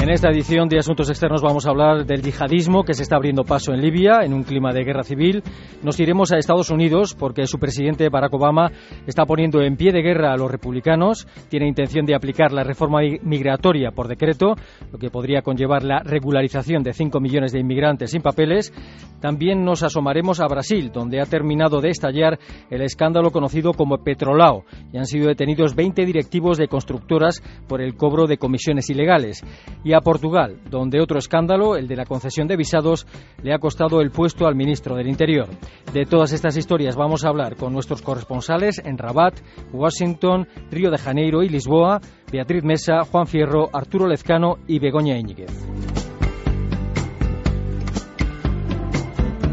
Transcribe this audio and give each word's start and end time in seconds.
En 0.00 0.08
esta 0.08 0.30
edición 0.30 0.70
de 0.70 0.78
Asuntos 0.78 1.10
Externos 1.10 1.42
vamos 1.42 1.66
a 1.66 1.70
hablar 1.70 2.06
del 2.06 2.22
yihadismo 2.22 2.84
que 2.84 2.94
se 2.94 3.02
está 3.02 3.16
abriendo 3.16 3.44
paso 3.44 3.74
en 3.74 3.82
Libia 3.82 4.20
en 4.24 4.32
un 4.32 4.44
clima 4.44 4.72
de 4.72 4.82
guerra 4.82 5.02
civil. 5.02 5.42
Nos 5.82 6.00
iremos 6.00 6.32
a 6.32 6.38
Estados 6.38 6.70
Unidos 6.70 7.14
porque 7.14 7.46
su 7.46 7.58
presidente 7.58 8.08
Barack 8.08 8.32
Obama 8.32 8.72
está 9.06 9.26
poniendo 9.26 9.60
en 9.60 9.76
pie 9.76 9.92
de 9.92 10.00
guerra 10.00 10.32
a 10.32 10.38
los 10.38 10.50
republicanos. 10.50 11.28
Tiene 11.50 11.68
intención 11.68 12.06
de 12.06 12.14
aplicar 12.14 12.50
la 12.50 12.64
reforma 12.64 13.00
migratoria 13.22 13.90
por 13.90 14.08
decreto, 14.08 14.54
lo 14.90 14.98
que 14.98 15.10
podría 15.10 15.42
conllevar 15.42 15.84
la 15.84 15.98
regularización 16.02 16.82
de 16.82 16.94
5 16.94 17.20
millones 17.20 17.52
de 17.52 17.60
inmigrantes 17.60 18.12
sin 18.12 18.22
papeles. 18.22 18.72
También 19.20 19.66
nos 19.66 19.82
asomaremos 19.82 20.40
a 20.40 20.46
Brasil, 20.46 20.90
donde 20.94 21.20
ha 21.20 21.26
terminado 21.26 21.82
de 21.82 21.90
estallar 21.90 22.38
el 22.70 22.80
escándalo 22.80 23.32
conocido 23.32 23.74
como 23.74 24.02
Petrolao 24.02 24.64
y 24.94 24.96
han 24.96 25.04
sido 25.04 25.28
detenidos 25.28 25.76
20 25.76 26.06
directivos 26.06 26.56
de 26.56 26.68
constructoras 26.68 27.42
por 27.68 27.82
el 27.82 27.96
cobro 27.96 28.26
de 28.26 28.38
comisiones 28.38 28.88
ilegales 28.88 29.44
a 29.94 30.00
Portugal, 30.00 30.58
donde 30.70 31.00
otro 31.00 31.18
escándalo, 31.18 31.76
el 31.76 31.88
de 31.88 31.96
la 31.96 32.04
concesión 32.04 32.48
de 32.48 32.56
visados, 32.56 33.06
le 33.42 33.52
ha 33.52 33.58
costado 33.58 34.00
el 34.00 34.10
puesto 34.10 34.46
al 34.46 34.54
ministro 34.54 34.96
del 34.96 35.08
Interior. 35.08 35.48
De 35.92 36.04
todas 36.04 36.32
estas 36.32 36.56
historias 36.56 36.96
vamos 36.96 37.24
a 37.24 37.28
hablar 37.28 37.56
con 37.56 37.72
nuestros 37.72 38.02
corresponsales 38.02 38.80
en 38.84 38.98
Rabat, 38.98 39.34
Washington, 39.72 40.46
Río 40.70 40.90
de 40.90 40.98
Janeiro 40.98 41.42
y 41.42 41.48
Lisboa, 41.48 42.00
Beatriz 42.30 42.64
Mesa, 42.64 43.04
Juan 43.10 43.26
Fierro, 43.26 43.68
Arturo 43.72 44.06
Lezcano 44.06 44.56
y 44.66 44.78
Begoña 44.78 45.16
Íñiguez. 45.18 45.50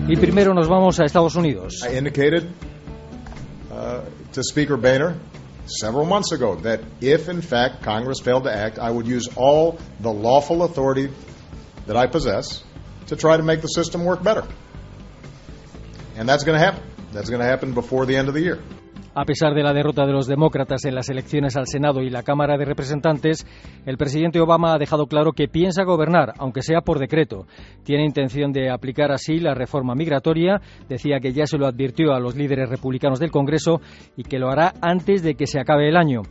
Y 0.09 0.15
primero 0.15 0.53
nos 0.53 0.69
vamos 0.69 0.99
a 0.99 1.05
Estados 1.05 1.35
Unidos. 1.35 1.83
Several 5.69 6.05
months 6.05 6.31
ago 6.31 6.55
that 6.55 6.81
if, 7.01 7.29
in 7.29 7.41
fact, 7.41 7.83
Congress 7.83 8.19
failed 8.19 8.43
to 8.45 8.55
act, 8.55 8.79
I 8.79 8.89
would 8.89 9.07
use 9.07 9.27
all 9.35 9.79
the 9.99 10.11
lawful 10.11 10.63
authority 10.63 11.11
that 11.85 11.95
I 11.95 12.07
possess 12.07 12.63
to 13.07 13.15
try 13.15 13.37
to 13.37 13.43
make 13.43 13.61
the 13.61 13.67
system 13.67 14.05
work 14.05 14.23
better. 14.23 14.45
And 16.15 16.27
that's 16.27 16.43
going 16.43 16.59
to 16.59 16.65
happen. 16.65 16.83
That's 17.11 17.29
going 17.29 17.41
to 17.41 17.47
happen 17.47 17.73
before 17.73 18.05
the 18.05 18.15
end 18.15 18.27
of 18.27 18.33
the 18.33 18.41
year. 18.41 18.61
A 19.19 19.25
pesar 19.25 19.55
de 19.55 19.63
la 19.63 19.73
derrota 19.73 20.05
de 20.05 20.13
los 20.13 20.27
demócratas 20.27 20.85
en 20.85 20.93
las 20.93 21.09
elecciones 21.09 21.57
al 21.57 21.65
Senado 21.65 22.03
y 22.03 22.11
la 22.11 22.21
Cámara 22.21 22.55
de 22.55 22.65
Representantes, 22.65 23.47
el 23.87 23.97
presidente 23.97 24.39
Obama 24.39 24.75
ha 24.75 24.77
dejado 24.77 25.07
claro 25.07 25.31
que 25.31 25.47
piensa 25.47 25.85
gobernar, 25.85 26.33
aunque 26.37 26.61
sea 26.61 26.81
por 26.81 26.99
decreto. 26.99 27.47
Tiene 27.83 28.05
intención 28.05 28.51
de 28.51 28.69
aplicar 28.69 29.11
así 29.11 29.39
la 29.39 29.55
reforma 29.55 29.95
migratoria. 29.95 30.61
Decía 30.87 31.19
que 31.19 31.33
ya 31.33 31.47
se 31.47 31.57
lo 31.57 31.65
advirtió 31.65 32.13
a 32.13 32.19
los 32.19 32.35
líderes 32.35 32.69
republicanos 32.69 33.19
del 33.19 33.31
Congreso 33.31 33.81
y 34.15 34.21
que 34.21 34.37
lo 34.37 34.51
hará 34.51 34.75
antes 34.81 35.23
de 35.23 35.33
que 35.33 35.47
se 35.47 35.59
acabe 35.59 35.89
el 35.89 35.97
año. 35.97 36.21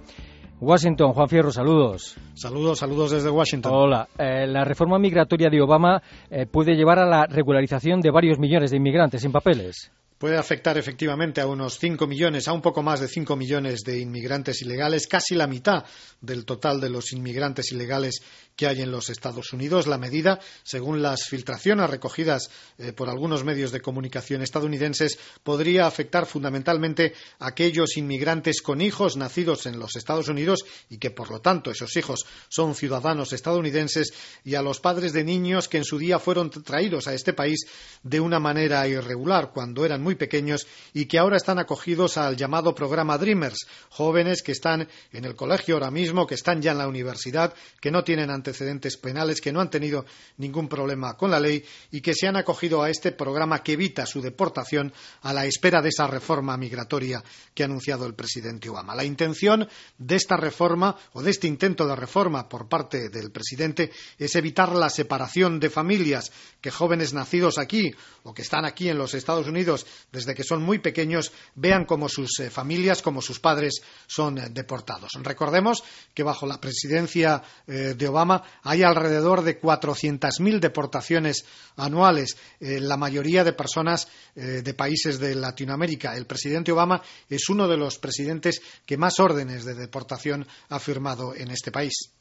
Washington, 0.61 1.13
Juan 1.13 1.29
Fierro, 1.29 1.51
saludos. 1.51 2.17
Saludos, 2.35 2.79
saludos 2.79 3.11
desde 3.11 3.31
Washington. 3.31 3.73
Hola. 3.75 4.07
Eh, 4.17 4.47
la 4.47 4.63
reforma 4.63 5.01
migratoria 5.01 5.51
de 5.51 5.61
Obama 5.61 6.01
eh, 6.31 6.47
puede 6.47 6.77
llevar 6.77 7.01
a 7.01 7.05
la 7.07 7.27
regularización 7.27 8.01
de 8.01 8.13
varios 8.13 8.39
millones 8.39 8.71
de 8.71 8.77
inmigrantes 8.77 9.23
sin 9.23 9.33
papeles 9.33 9.91
puede 10.19 10.37
afectar 10.37 10.79
efectivamente 10.79 11.41
a 11.41 11.47
unos 11.47 11.79
5 11.79 12.07
millones, 12.07 12.49
a 12.49 12.53
un 12.53 12.63
poco 12.63 12.83
más 12.83 13.01
de 13.01 13.09
5 13.09 13.37
millones 13.37 13.81
de 13.83 13.99
inmigrantes 14.01 14.63
ilegales, 14.63 15.07
casi 15.07 15.35
la 15.35 15.47
mitad 15.47 15.85
del 16.21 16.45
total 16.45 16.81
de 16.81 16.91
los 16.91 17.13
inmigrantes 17.13 17.73
ilegales 17.73 18.21
que 18.57 18.67
hay 18.67 18.81
en 18.81 18.91
los 18.91 19.11
Estados 19.11 19.53
Unidos. 19.53 19.87
La 19.87 19.99
medida, 19.99 20.41
según 20.63 21.03
las 21.03 21.25
filtraciones 21.25 21.91
recogidas 21.91 22.49
eh, 22.79 22.93
por 22.93 23.11
algunos 23.11 23.45
medios 23.45 23.71
de 23.71 23.83
comunicación 23.83 24.43
estadounidenses, 24.43 25.19
podría 25.43 25.87
afectar 25.87 26.27
fundamentalmente 26.27 27.13
a 27.39 27.49
aquellos 27.49 27.97
inmigrantes 27.97 28.63
con 28.63 28.81
hijos 28.81 29.17
nacidos 29.17 29.67
en 29.67 29.79
los 29.79 29.97
Estados 29.97 30.29
Unidos 30.29 30.65
y 30.89 30.99
que, 30.99 31.11
por 31.11 31.31
lo 31.31 31.41
tanto, 31.41 31.71
esos 31.71 31.95
hijos 31.97 32.25
son 32.49 32.75
ciudadanos 32.75 33.33
estadounidenses 33.35 34.15
y 34.45 34.55
a 34.55 34.63
los 34.63 34.81
padres 34.81 35.13
de 35.13 35.25
niños 35.25 35.69
que 35.69 35.79
en 35.79 35.85
su 35.85 35.99
día 35.99 36.19
fueron 36.19 36.51
traídos 36.51 37.07
a 37.07 37.15
este 37.15 37.35
país 37.35 37.67
de 38.03 38.21
una 38.21 38.41
manera 38.41 38.87
irregular 38.89 39.51
cuando 39.53 39.85
eran 39.85 40.06
muy 40.07 40.15
pequeños 40.15 40.69
y 40.95 41.07
que 41.07 41.19
ahora 41.19 41.37
están 41.37 41.59
acogidos 41.59 42.17
al 42.17 42.37
llamado 42.37 42.77
programa 42.77 43.19
Dreamers, 43.19 43.67
jóvenes 43.91 44.41
que 44.41 44.53
están 44.53 44.87
en 45.13 45.25
el 45.25 45.35
colegio 45.35 45.75
ahora 45.75 45.91
mismo, 45.91 46.29
que 46.29 46.37
están 46.37 46.63
ya 46.63 46.71
en 46.71 46.79
la 46.79 46.87
universidad, 46.87 47.53
que 47.81 47.91
no 47.91 48.05
tienen 48.05 48.31
antecedentes 48.31 48.97
penales, 48.99 49.41
que 49.41 49.51
no 49.51 49.61
han 49.61 49.69
tenido 49.69 50.07
ningún 50.37 50.69
problema 50.69 51.17
con 51.17 51.33
la 51.33 51.41
ley 51.41 51.65
y 51.91 52.01
que 52.01 52.15
se 52.15 52.29
han 52.29 52.37
acogido 52.37 52.85
a 52.85 52.89
este 52.89 53.11
programa 53.11 53.65
que 53.65 53.73
evita 53.73 54.07
su 54.07 54.23
deportación 54.23 54.93
a 55.23 55.33
la 55.33 55.45
espera 55.45 55.83
de 55.83 55.89
esa 55.89 56.07
reforma 56.07 56.57
migratoria 56.57 57.21
que 57.53 57.65
ha 57.65 57.67
anunciado 57.67 58.07
el 58.07 58.15
presidente 58.15 58.69
Obama. 58.69 58.95
La 58.95 59.03
intención 59.03 59.69
de 59.99 60.15
esta 60.15 60.37
reforma 60.37 60.97
o 61.15 61.23
de 61.23 61.33
este 61.33 61.49
intento 61.49 61.85
de 61.85 61.97
reforma 61.97 62.49
por 62.49 62.69
parte 62.69 63.09
del 63.09 63.33
presidente 63.33 63.91
es 64.19 64.37
evitar 64.37 64.73
la 64.73 64.89
separación 64.89 65.59
de 65.59 65.69
familias 65.69 66.31
que 66.61 66.71
jóvenes 66.71 67.13
nacidos 67.13 67.59
aquí 67.59 67.93
o 68.23 68.33
que 68.33 68.43
están 68.43 68.65
aquí 68.65 68.89
en 68.89 68.99
los 68.99 69.15
Estados 69.15 69.49
Unidos 69.49 69.85
desde 70.13 70.35
que 70.35 70.45
son 70.45 70.63
muy 70.63 70.79
pequeños, 70.79 71.33
vean 71.55 71.85
cómo 71.85 72.09
sus 72.09 72.41
eh, 72.41 72.51
familias, 72.51 73.03
como 73.03 73.21
sus 73.21 73.41
padres 73.41 73.83
son 74.07 74.39
eh, 74.39 74.49
deportados. 74.51 75.13
Recordemos 75.23 75.83
que 76.15 76.23
bajo 76.23 76.47
la 76.47 76.61
presidencia 76.61 77.43
eh, 77.67 77.95
de 77.97 78.09
Obama 78.09 78.43
hay 78.63 78.83
alrededor 78.83 79.43
de 79.43 79.61
400.000 79.61 80.61
deportaciones 80.61 81.45
anuales, 81.77 82.37
la 82.61 82.97
mayoría 82.97 83.45
de 83.45 83.53
personas 83.53 84.09
de 84.35 84.75
países 84.75 85.19
de 85.19 85.35
Latinoamérica. 85.35 86.17
El 86.17 86.27
presidente 86.27 86.73
Obama 86.73 87.03
es 87.29 87.49
uno 87.49 87.69
de 87.69 87.77
los 87.77 87.99
presidentes 87.99 88.63
que 88.87 88.97
más 88.97 89.21
órdenes 89.21 89.65
de 89.65 89.75
deportación 89.75 90.47
ha 90.69 90.79
firmado 90.79 91.35
en 91.35 91.51
este 91.51 91.71
país. 91.71 92.13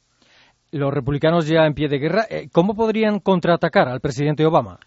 Los 0.72 0.92
republicanos 0.92 1.46
ya 1.46 1.66
en 1.66 1.74
pie 1.74 1.88
de 1.88 1.98
guerra, 1.98 2.26
¿cómo 2.52 2.74
podrían 2.74 3.20
contraatacar 3.20 3.88
al 3.88 4.00
presidente 4.00 4.44
Obama? 4.44 4.78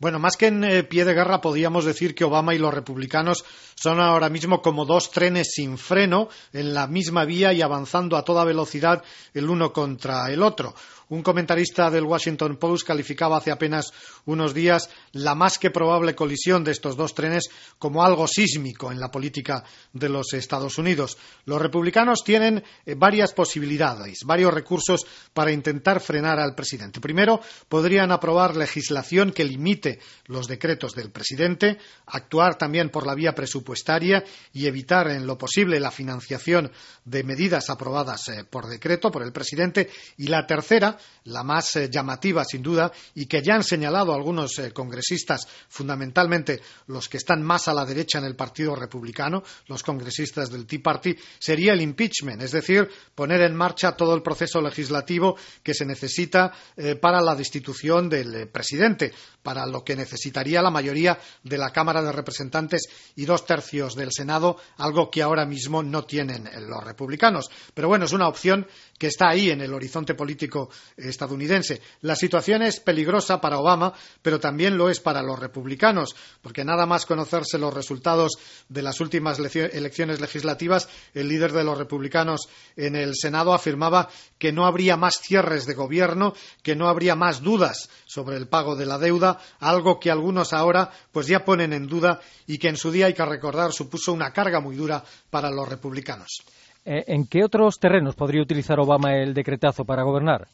Bueno, 0.00 0.20
más 0.20 0.36
que 0.36 0.46
en 0.46 0.62
eh, 0.62 0.84
pie 0.84 1.04
de 1.04 1.12
guerra, 1.12 1.40
podríamos 1.40 1.84
decir 1.84 2.14
que 2.14 2.22
Obama 2.22 2.54
y 2.54 2.58
los 2.58 2.72
republicanos 2.72 3.44
son 3.74 4.00
ahora 4.00 4.28
mismo 4.28 4.62
como 4.62 4.84
dos 4.84 5.10
trenes 5.10 5.48
sin 5.52 5.76
freno 5.76 6.28
en 6.52 6.72
la 6.72 6.86
misma 6.86 7.24
vía 7.24 7.52
y 7.52 7.62
avanzando 7.62 8.16
a 8.16 8.24
toda 8.24 8.44
velocidad 8.44 9.02
el 9.34 9.50
uno 9.50 9.72
contra 9.72 10.30
el 10.30 10.44
otro. 10.44 10.72
Un 11.10 11.22
comentarista 11.22 11.90
del 11.90 12.04
Washington 12.04 12.58
Post 12.58 12.86
calificaba 12.86 13.38
hace 13.38 13.50
apenas 13.50 13.92
unos 14.26 14.52
días 14.52 14.90
la 15.12 15.34
más 15.34 15.58
que 15.58 15.70
probable 15.70 16.14
colisión 16.14 16.62
de 16.62 16.72
estos 16.72 16.96
dos 16.96 17.14
trenes 17.14 17.48
como 17.78 18.04
algo 18.04 18.26
sísmico 18.28 18.92
en 18.92 19.00
la 19.00 19.10
política 19.10 19.64
de 19.92 20.10
los 20.10 20.34
Estados 20.34 20.76
Unidos. 20.76 21.16
Los 21.46 21.62
republicanos 21.62 22.22
tienen 22.22 22.62
eh, 22.84 22.94
varias 22.94 23.32
posibilidades, 23.32 24.18
varios 24.26 24.52
recursos 24.52 25.06
para 25.32 25.50
intentar 25.50 26.00
frenar 26.00 26.38
al 26.38 26.54
presidente. 26.54 27.00
Primero, 27.00 27.40
podrían 27.70 28.12
aprobar 28.12 28.54
legislación 28.54 29.32
que 29.32 29.44
limite 29.44 30.00
los 30.26 30.46
decretos 30.46 30.92
del 30.92 31.10
presidente, 31.10 31.78
actuar 32.06 32.58
también 32.58 32.90
por 32.90 33.06
la 33.06 33.14
vía 33.14 33.34
presupuestaria 33.34 34.24
y 34.52 34.66
evitar 34.66 35.10
en 35.10 35.26
lo 35.26 35.38
posible 35.38 35.80
la 35.80 35.90
financiación 35.90 36.70
de 37.06 37.24
medidas 37.24 37.70
aprobadas 37.70 38.28
eh, 38.28 38.44
por 38.44 38.66
decreto 38.66 39.10
por 39.10 39.22
el 39.22 39.32
presidente. 39.32 39.88
Y 40.18 40.26
la 40.26 40.46
tercera, 40.46 40.97
la 41.24 41.42
más 41.42 41.76
eh, 41.76 41.88
llamativa 41.90 42.44
sin 42.44 42.62
duda 42.62 42.90
y 43.14 43.26
que 43.26 43.42
ya 43.42 43.54
han 43.54 43.64
señalado 43.64 44.14
algunos 44.14 44.58
eh, 44.58 44.72
congresistas, 44.72 45.46
fundamentalmente 45.68 46.60
los 46.86 47.08
que 47.08 47.18
están 47.18 47.42
más 47.42 47.68
a 47.68 47.74
la 47.74 47.84
derecha 47.84 48.18
en 48.18 48.24
el 48.24 48.36
Partido 48.36 48.74
Republicano, 48.74 49.42
los 49.66 49.82
congresistas 49.82 50.50
del 50.50 50.66
Tea 50.66 50.80
Party, 50.82 51.16
sería 51.38 51.72
el 51.72 51.82
impeachment, 51.82 52.42
es 52.42 52.52
decir, 52.52 52.88
poner 53.14 53.42
en 53.42 53.54
marcha 53.54 53.92
todo 53.92 54.14
el 54.14 54.22
proceso 54.22 54.60
legislativo 54.60 55.36
que 55.62 55.74
se 55.74 55.84
necesita 55.84 56.52
eh, 56.76 56.96
para 56.96 57.20
la 57.20 57.34
destitución 57.34 58.08
del 58.08 58.48
presidente, 58.48 59.12
para 59.42 59.66
lo 59.66 59.84
que 59.84 59.96
necesitaría 59.96 60.62
la 60.62 60.70
mayoría 60.70 61.18
de 61.42 61.58
la 61.58 61.70
Cámara 61.70 62.02
de 62.02 62.12
Representantes 62.12 62.88
y 63.16 63.24
dos 63.24 63.46
tercios 63.46 63.94
del 63.94 64.12
Senado, 64.12 64.56
algo 64.76 65.10
que 65.10 65.22
ahora 65.22 65.46
mismo 65.46 65.82
no 65.82 66.04
tienen 66.04 66.48
los 66.68 66.84
republicanos. 66.84 67.50
Pero 67.74 67.88
bueno, 67.88 68.04
es 68.04 68.12
una 68.12 68.28
opción 68.28 68.66
que 68.98 69.06
está 69.06 69.28
ahí 69.28 69.50
en 69.50 69.60
el 69.60 69.72
horizonte 69.72 70.14
político 70.14 70.70
estadounidense. 70.96 71.80
La 72.00 72.16
situación 72.16 72.62
es 72.62 72.80
peligrosa 72.80 73.40
para 73.40 73.58
Obama, 73.58 73.92
pero 74.22 74.40
también 74.40 74.76
lo 74.76 74.90
es 74.90 75.00
para 75.00 75.22
los 75.22 75.38
republicanos, 75.38 76.14
porque 76.42 76.64
nada 76.64 76.86
más 76.86 77.06
conocerse 77.06 77.58
los 77.58 77.74
resultados 77.74 78.38
de 78.68 78.82
las 78.82 79.00
últimas 79.00 79.38
elecciones 79.38 80.20
legislativas, 80.20 80.88
el 81.14 81.28
líder 81.28 81.52
de 81.52 81.64
los 81.64 81.78
republicanos 81.78 82.48
en 82.76 82.96
el 82.96 83.14
Senado 83.14 83.54
afirmaba 83.54 84.08
que 84.38 84.52
no 84.52 84.66
habría 84.66 84.96
más 84.96 85.20
cierres 85.20 85.66
de 85.66 85.74
gobierno, 85.74 86.34
que 86.62 86.76
no 86.76 86.88
habría 86.88 87.14
más 87.14 87.42
dudas 87.42 87.90
sobre 88.06 88.36
el 88.36 88.48
pago 88.48 88.76
de 88.76 88.86
la 88.86 88.98
deuda, 88.98 89.38
algo 89.60 89.98
que 90.00 90.10
algunos 90.10 90.52
ahora 90.52 90.90
pues 91.12 91.26
ya 91.26 91.44
ponen 91.44 91.72
en 91.72 91.86
duda 91.86 92.20
y 92.46 92.58
que 92.58 92.68
en 92.68 92.76
su 92.76 92.90
día 92.90 93.06
hay 93.06 93.14
que 93.14 93.24
recordar 93.24 93.72
supuso 93.72 94.12
una 94.12 94.32
carga 94.32 94.60
muy 94.60 94.76
dura 94.76 95.02
para 95.30 95.50
los 95.50 95.68
republicanos. 95.68 96.28
Eh, 96.84 97.04
¿En 97.06 97.26
qué 97.26 97.44
otros 97.44 97.78
terrenos 97.78 98.14
podría 98.14 98.42
utilizar 98.42 98.78
Obama 98.80 99.14
el 99.16 99.34
decretazo 99.34 99.84
para 99.84 100.02
gobernar? 100.02 100.48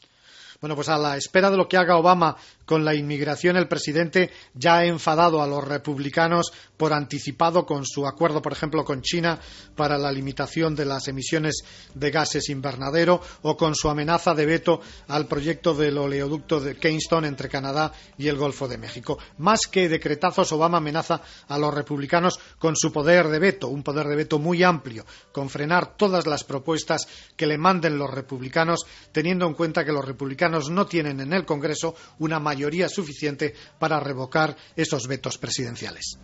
Bueno, 0.65 0.77
pues 0.77 0.89
a 0.89 0.97
la 0.97 1.19
espera 1.19 1.51
de 1.51 1.59
lo 1.59 1.69
que 1.69 1.77
haga 1.77 1.99
Obama 1.99 2.35
con 2.65 2.85
la 2.85 2.95
inmigración, 2.95 3.57
el 3.57 3.69
presidente 3.69 4.31
ya 4.55 4.79
ha 4.79 4.85
enfadado 4.87 5.43
a 5.43 5.47
los 5.47 5.67
republicanos 5.67 6.53
por 6.77 6.93
anticipado 6.93 7.67
con 7.67 7.85
su 7.85 8.07
acuerdo, 8.07 8.43
por 8.43 8.53
ejemplo, 8.53 8.85
con 8.85 9.03
China 9.03 9.39
para 9.77 9.99
la 9.99 10.11
limitación 10.11 10.75
de 10.75 10.85
las 10.85 11.09
emisiones 11.09 11.63
de 11.95 12.11
gases 12.11 12.49
invernadero 12.49 13.21
o 13.43 13.57
con 13.57 13.75
su 13.75 13.89
amenaza 13.89 14.35
de 14.35 14.47
veto 14.47 14.81
al 15.09 15.27
proyecto 15.27 15.75
del 15.75 15.99
oleoducto 15.99 16.61
de 16.61 16.77
Keystone 16.77 17.29
entre 17.29 17.49
Canadá 17.49 17.93
y 18.19 18.29
el 18.29 18.37
Golfo 18.37 18.69
de 18.69 18.79
México. 18.79 19.19
Más 19.39 19.61
que 19.71 19.89
decretazos, 19.89 20.53
Obama 20.53 20.79
amenaza 20.79 21.21
a 21.49 21.59
los 21.59 21.73
republicanos 21.73 22.39
con 22.59 22.77
su 22.77 22.93
poder 22.93 23.29
de 23.29 23.39
veto, 23.39 23.69
un 23.69 23.83
poder 23.83 24.07
de 24.07 24.17
veto 24.17 24.39
muy 24.39 24.63
amplio, 24.63 25.05
con 25.33 25.49
frenar 25.49 25.97
todas 25.97 26.27
las 26.27 26.45
propuestas 26.45 27.07
que 27.37 27.47
le 27.47 27.59
manden 27.59 27.99
los 27.99 28.11
republicanos, 28.11 28.87
teniendo 29.13 29.47
en 29.47 29.55
cuenta 29.55 29.85
que 29.85 29.93
los 29.93 30.05
republicanos 30.05 30.71
no 30.71 30.87
tienen 30.87 31.21
en 31.21 31.33
el 31.33 31.45
Congreso 31.45 31.95
una 32.19 32.41
suficiente 32.89 33.55
para 33.79 34.01
revocar 34.01 34.57
esos 34.77 35.07
vetos 35.07 35.39
presidenciales. 35.39 36.19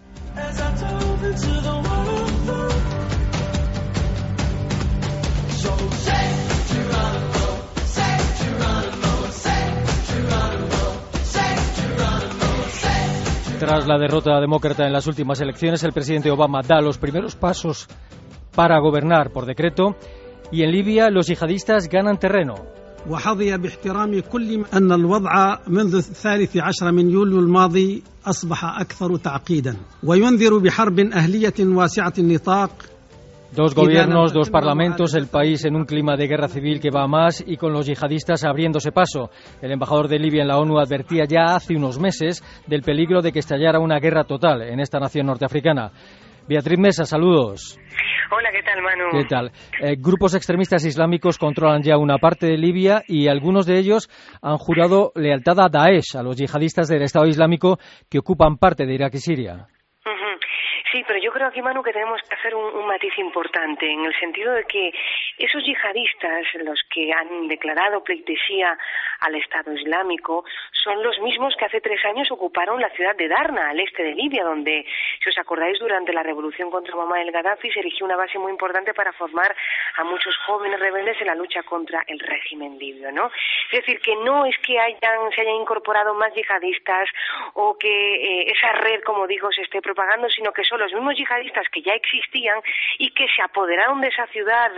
Tras 13.61 13.87
la 13.87 13.99
derrota 13.99 14.41
demócrata 14.41 14.87
en 14.87 14.93
las 14.93 15.07
últimas 15.07 15.41
elecciones, 15.41 15.85
el 15.85 15.93
presidente 15.93 16.31
Obama 16.31 16.63
da 16.63 16.81
los 16.81 16.97
primeros 16.97 17.37
pasos 17.37 17.89
para 18.55 18.81
gobernar 18.81 19.31
por 19.31 19.45
decreto 19.45 19.97
y 20.51 20.63
en 20.63 20.73
Libia 20.73 21.11
los 21.11 21.27
yihadistas 21.27 21.89
ganan 21.89 22.19
terreno. 22.19 22.80
وحظي 23.10 23.58
باحترام 23.58 24.20
كل 24.20 24.66
أن 24.74 24.92
الوضع 24.92 25.60
منذ 25.68 25.96
الثالث 25.96 26.58
عشر 26.58 26.92
من 26.92 27.10
يوليو 27.10 27.40
الماضي 27.40 28.04
أصبح 28.26 28.80
أكثر 28.80 29.18
تعقيدا 29.18 29.78
وينذر 30.04 30.58
بحرب 30.58 31.00
أهلية 31.00 31.54
واسعة 31.60 32.14
النطاق 32.20 32.72
Dos 33.56 33.74
gobiernos, 33.74 34.34
dos 34.34 34.50
parlamentos, 34.50 35.14
el 35.16 35.28
país 35.28 35.64
en 35.64 35.78
un 35.78 35.86
clima 35.86 36.18
de 36.18 36.28
guerra 36.28 36.50
civil 36.50 36.82
que 36.82 36.90
va 36.90 37.04
a 37.04 37.08
más 37.08 37.42
y 37.46 37.56
con 37.56 37.72
los 37.72 37.86
yihadistas 37.86 38.44
abriéndose 38.44 38.92
paso. 38.92 39.30
El 39.62 39.72
embajador 39.72 40.10
de 40.10 40.20
Libia 40.20 40.42
en 40.42 40.50
la 40.50 40.58
ONU 40.58 40.78
advertía 40.78 41.24
ya 41.24 41.56
hace 41.56 41.74
unos 41.74 41.98
meses 41.98 42.44
del 42.68 42.82
peligro 42.82 43.22
de 43.22 43.32
que 43.32 43.40
estallara 43.40 43.80
una 43.80 44.00
guerra 44.00 44.26
total 44.26 44.62
en 44.64 44.82
esta 44.82 45.00
nación 45.00 45.28
norteafricana. 45.28 45.94
Beatriz 46.51 46.81
Mesa, 46.81 47.05
saludos. 47.05 47.79
Hola, 48.33 48.49
¿qué 48.51 48.61
tal, 48.65 48.83
Manu? 48.83 49.05
¿Qué 49.13 49.25
tal? 49.29 49.53
Eh, 49.81 49.95
grupos 49.97 50.35
extremistas 50.35 50.85
islámicos 50.85 51.39
controlan 51.39 51.81
ya 51.81 51.97
una 51.97 52.19
parte 52.19 52.47
de 52.47 52.59
Libia 52.59 53.05
y 53.07 53.29
algunos 53.29 53.67
de 53.67 53.79
ellos 53.79 54.11
han 54.43 54.59
jurado 54.59 55.13
lealtad 55.15 55.61
a 55.61 55.69
Daesh, 55.69 56.17
a 56.17 56.25
los 56.25 56.37
yihadistas 56.37 56.89
del 56.89 57.03
Estado 57.03 57.27
Islámico 57.27 57.79
que 58.11 58.19
ocupan 58.19 58.57
parte 58.57 58.85
de 58.85 58.95
Irak 58.95 59.15
y 59.15 59.19
Siria. 59.19 59.69
Sí, 60.91 61.05
pero 61.07 61.21
yo 61.21 61.31
creo 61.31 61.47
aquí, 61.47 61.63
Manu, 61.63 61.83
que 61.83 61.93
tenemos 61.93 62.21
que 62.23 62.35
hacer 62.35 62.53
un, 62.55 62.87
matiz 62.87 63.17
importante, 63.19 63.89
en 63.89 64.05
el 64.05 64.19
sentido 64.19 64.53
de 64.53 64.65
que 64.65 64.93
esos 65.39 65.63
yihadistas, 65.65 66.47
los 66.65 66.81
que 66.91 67.13
han 67.13 67.47
declarado 67.47 68.03
pleitesía 68.03 68.77
al 69.21 69.37
Estado 69.37 69.73
Islámico, 69.73 70.45
son 70.73 71.01
los 71.03 71.21
mismos 71.21 71.55
que 71.57 71.67
hace 71.67 71.81
tres 71.81 72.05
años 72.05 72.31
ocuparon 72.33 72.81
la 72.81 72.91
ciudad 72.91 73.15
de 73.15 73.29
Darna, 73.29 73.69
al 73.69 73.79
este 73.79 74.03
de 74.03 74.15
Libia, 74.15 74.43
donde, 74.43 74.85
si 75.23 75.29
os 75.29 75.39
acordáis, 75.39 75.79
durante 75.79 76.13
la 76.13 76.25
revolución 76.25 76.71
contra 76.71 76.97
Muammar 76.97 77.21
el 77.21 77.31
Gaddafi 77.31 77.71
se 77.71 77.81
erigió 77.81 78.07
una 78.07 78.17
base 78.17 78.39
muy 78.39 78.51
importante 78.51 78.93
para 78.93 79.13
formar 79.13 79.55
a 79.97 80.05
muchos 80.05 80.37
jóvenes 80.47 80.81
rebeldes 80.81 81.21
en 81.21 81.29
la 81.29 81.37
lucha 81.37 81.63
contra 81.63 82.03
el 82.09 82.19
régimen 82.19 82.79
libio, 82.79 83.13
¿no? 83.13 83.31
Es 83.71 83.81
decir, 83.81 84.01
que 84.01 84.17
no 84.17 84.45
es 84.45 84.59
que 84.59 84.81
hayan, 84.81 85.31
se 85.35 85.43
hayan 85.43 85.55
incorporado 85.55 86.15
más 86.15 86.35
yihadistas 86.35 87.09
o 87.55 87.79
que 87.79 87.89
eh, 87.89 88.51
esa 88.51 88.73
red, 88.73 89.03
como 89.03 89.29
digo, 89.29 89.53
se 89.53 89.63
esté 89.63 89.81
propagando, 89.81 90.29
sino 90.29 90.53
que 90.53 90.65
son 90.65 90.80
los 90.81 90.93
mismos 90.93 91.17
yihadistas 91.17 91.69
que 91.71 91.83
ya 91.83 91.93
existían 91.93 92.61
y 92.99 93.11
que 93.11 93.27
se 93.29 93.43
apoderaron 93.43 94.01
de 94.01 94.09
esa 94.09 94.27
ciudad 94.29 94.71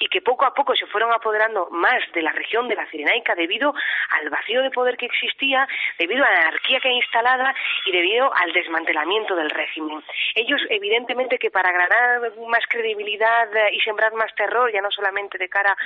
y 0.00 0.08
que 0.08 0.20
poco 0.20 0.44
a 0.44 0.54
poco 0.54 0.74
se 0.74 0.86
fueron 0.86 1.12
apoderando 1.12 1.68
más 1.70 2.00
de 2.12 2.22
la 2.22 2.32
región 2.32 2.68
de 2.68 2.74
la 2.74 2.86
Cirenaica 2.86 3.34
debido 3.34 3.74
al 4.10 4.30
vacío 4.30 4.62
de 4.62 4.70
poder 4.70 4.96
que 4.96 5.06
existía, 5.06 5.66
debido 5.98 6.24
a 6.24 6.30
la 6.30 6.40
anarquía 6.40 6.80
que 6.80 6.88
hay 6.88 6.96
instalada 6.96 7.54
y 7.86 7.92
debido 7.92 8.32
al 8.34 8.52
desmantelamiento 8.52 9.36
del 9.36 9.50
régimen. 9.50 10.02
Ellos, 10.34 10.60
evidentemente, 10.70 11.38
que 11.38 11.50
para 11.50 11.70
ganar 11.70 12.32
más 12.48 12.64
credibilidad 12.68 13.48
y 13.70 13.80
sembrar 13.80 14.12
más 14.14 14.34
terror, 14.34 14.72
ya 14.72 14.80
no 14.80 14.90
solamente 14.90 15.38
de 15.38 15.48
cara 15.48 15.76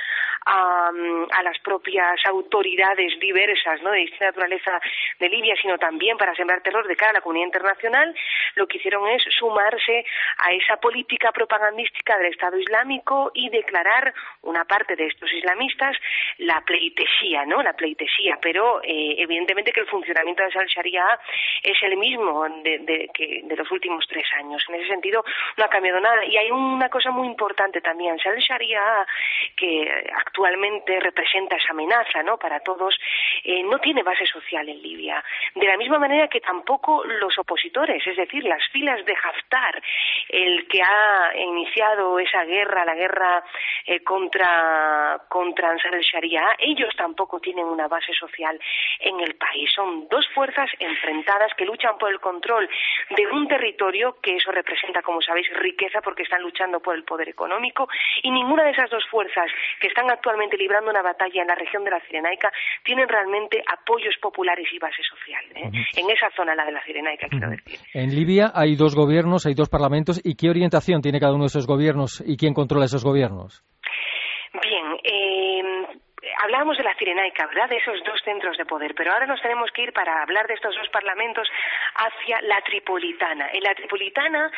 a, 0.45 0.89
a 1.31 1.43
las 1.43 1.59
propias 1.59 2.25
autoridades 2.25 3.19
diversas 3.19 3.81
¿no? 3.81 3.91
de 3.91 3.99
distinta 3.99 4.27
naturaleza 4.27 4.79
de 5.19 5.29
Libia, 5.29 5.55
sino 5.61 5.77
también 5.77 6.17
para 6.17 6.35
sembrar 6.35 6.61
terror 6.61 6.87
de 6.87 6.95
cara 6.95 7.11
a 7.11 7.13
la 7.15 7.21
comunidad 7.21 7.47
internacional, 7.47 8.15
lo 8.55 8.67
que 8.67 8.77
hicieron 8.77 9.07
es 9.09 9.23
sumar 9.37 9.56
sumarse 9.57 10.05
a 10.37 10.51
esa 10.51 10.77
política 10.77 11.31
propagandística 11.31 12.17
del 12.17 12.31
Estado 12.31 12.57
Islámico 12.57 13.31
y 13.33 13.49
declarar 13.49 14.13
una 14.43 14.65
parte 14.65 14.95
de 14.95 15.07
estos 15.07 15.31
islamistas 15.33 15.95
la 16.37 16.61
pleitesía, 16.61 17.45
¿no? 17.45 17.61
La 17.63 17.73
pleitesía, 17.73 18.37
pero 18.41 18.81
eh, 18.83 19.15
evidentemente 19.17 19.71
que 19.71 19.81
el 19.81 19.87
funcionamiento 19.87 20.43
de 20.43 20.59
al 20.59 20.67
Sharia 20.67 21.05
es 21.71 21.77
el 21.83 21.97
mismo 21.97 22.45
de, 22.63 23.09
que, 23.13 23.41
de 23.43 23.55
los 23.55 23.69
últimos 23.71 24.05
tres 24.07 24.25
años. 24.37 24.63
En 24.69 24.75
ese 24.75 24.87
sentido 24.87 25.23
no 25.57 25.65
ha 25.65 25.69
cambiado 25.69 25.99
nada. 25.99 26.25
Y 26.25 26.37
hay 26.37 26.51
una 26.51 26.89
cosa 26.89 27.11
muy 27.11 27.27
importante 27.27 27.81
también. 27.81 28.17
Al 28.25 28.37
Sharia, 28.39 29.05
que 29.55 30.09
actualmente 30.13 30.99
representa 30.99 31.55
esa 31.55 31.71
amenaza, 31.71 32.23
¿no? 32.23 32.37
Para 32.37 32.59
todos, 32.59 32.95
eh, 33.43 33.63
no 33.63 33.79
tiene 33.79 34.03
base 34.03 34.25
social 34.25 34.67
en 34.67 34.81
Libia. 34.81 35.23
De 35.55 35.65
la 35.65 35.77
misma 35.77 35.99
manera 35.99 36.27
que 36.27 36.41
tampoco 36.41 37.03
los 37.03 37.37
opositores, 37.37 38.05
es 38.05 38.17
decir, 38.17 38.43
las 38.43 38.63
filas 38.71 39.03
de 39.05 39.15
el 40.29 40.67
que 40.67 40.81
ha 40.81 41.31
iniciado 41.35 42.19
esa 42.19 42.43
guerra, 42.43 42.85
la 42.85 42.95
guerra 42.95 43.43
eh, 43.85 44.03
contra, 44.03 45.19
contra 45.29 45.71
Ansar 45.71 45.95
el 45.95 46.01
Sharia, 46.01 46.55
ellos 46.59 46.93
tampoco 46.97 47.39
tienen 47.39 47.65
una 47.65 47.87
base 47.87 48.13
social 48.13 48.59
en 48.99 49.19
el 49.21 49.35
país. 49.35 49.69
Son 49.73 50.07
dos 50.09 50.27
fuerzas 50.33 50.69
enfrentadas 50.79 51.53
que 51.57 51.65
luchan 51.65 51.97
por 51.97 52.11
el 52.11 52.19
control 52.19 52.69
de 53.15 53.27
un 53.27 53.47
territorio 53.47 54.17
que 54.21 54.35
eso 54.35 54.51
representa, 54.51 55.01
como 55.01 55.21
sabéis, 55.21 55.47
riqueza 55.59 55.99
porque 56.01 56.23
están 56.23 56.41
luchando 56.41 56.79
por 56.79 56.95
el 56.95 57.03
poder 57.03 57.29
económico 57.29 57.87
y 58.23 58.31
ninguna 58.31 58.63
de 58.63 58.71
esas 58.71 58.89
dos 58.89 59.03
fuerzas 59.09 59.51
que 59.81 59.87
están 59.87 60.09
actualmente 60.09 60.57
librando 60.57 60.91
una 60.91 61.01
batalla 61.01 61.41
en 61.41 61.47
la 61.47 61.55
región 61.55 61.83
de 61.83 61.91
la 61.91 61.99
Cirenaica 62.01 62.51
tienen 62.83 63.07
realmente 63.07 63.63
apoyos 63.67 64.15
populares 64.21 64.67
y 64.71 64.79
base 64.79 65.01
social. 65.03 65.43
¿eh? 65.55 65.71
En 65.97 66.09
esa 66.09 66.29
zona, 66.35 66.55
la 66.55 66.65
de 66.65 66.71
la 66.71 66.83
Cirenaica, 66.83 67.27
quiero 67.27 67.49
decir. 67.49 67.79
En 67.93 68.15
Libia 68.15 68.51
hay 68.53 68.75
dos 68.75 68.95
gobiernos 68.95 69.17
hay 69.45 69.53
dos 69.53 69.69
parlamentos, 69.69 70.21
¿y 70.23 70.35
qué 70.35 70.49
orientación 70.49 71.01
tiene 71.01 71.19
cada 71.19 71.33
uno 71.33 71.43
de 71.43 71.47
esos 71.47 71.65
gobiernos 71.65 72.23
y 72.25 72.37
quién 72.37 72.53
controla 72.53 72.85
esos 72.85 73.03
gobiernos? 73.03 73.63
Hablábamos 76.39 76.77
de 76.77 76.83
la 76.83 76.93
Cirenaica, 76.93 77.47
¿verdad? 77.47 77.69
De 77.69 77.77
esos 77.77 78.03
dos 78.03 78.21
centros 78.23 78.57
de 78.57 78.65
poder, 78.65 78.93
pero 78.93 79.11
ahora 79.11 79.25
nos 79.25 79.41
tenemos 79.41 79.71
que 79.71 79.81
ir 79.81 79.93
para 79.93 80.21
hablar 80.21 80.45
de 80.45 80.53
estos 80.53 80.75
dos 80.75 80.87
parlamentos 80.89 81.49
hacia 81.95 82.39
la 82.43 82.61
Tripolitana. 82.61 83.49
En 83.53 83.63
la 83.63 83.73
Tripolitana 83.73 84.51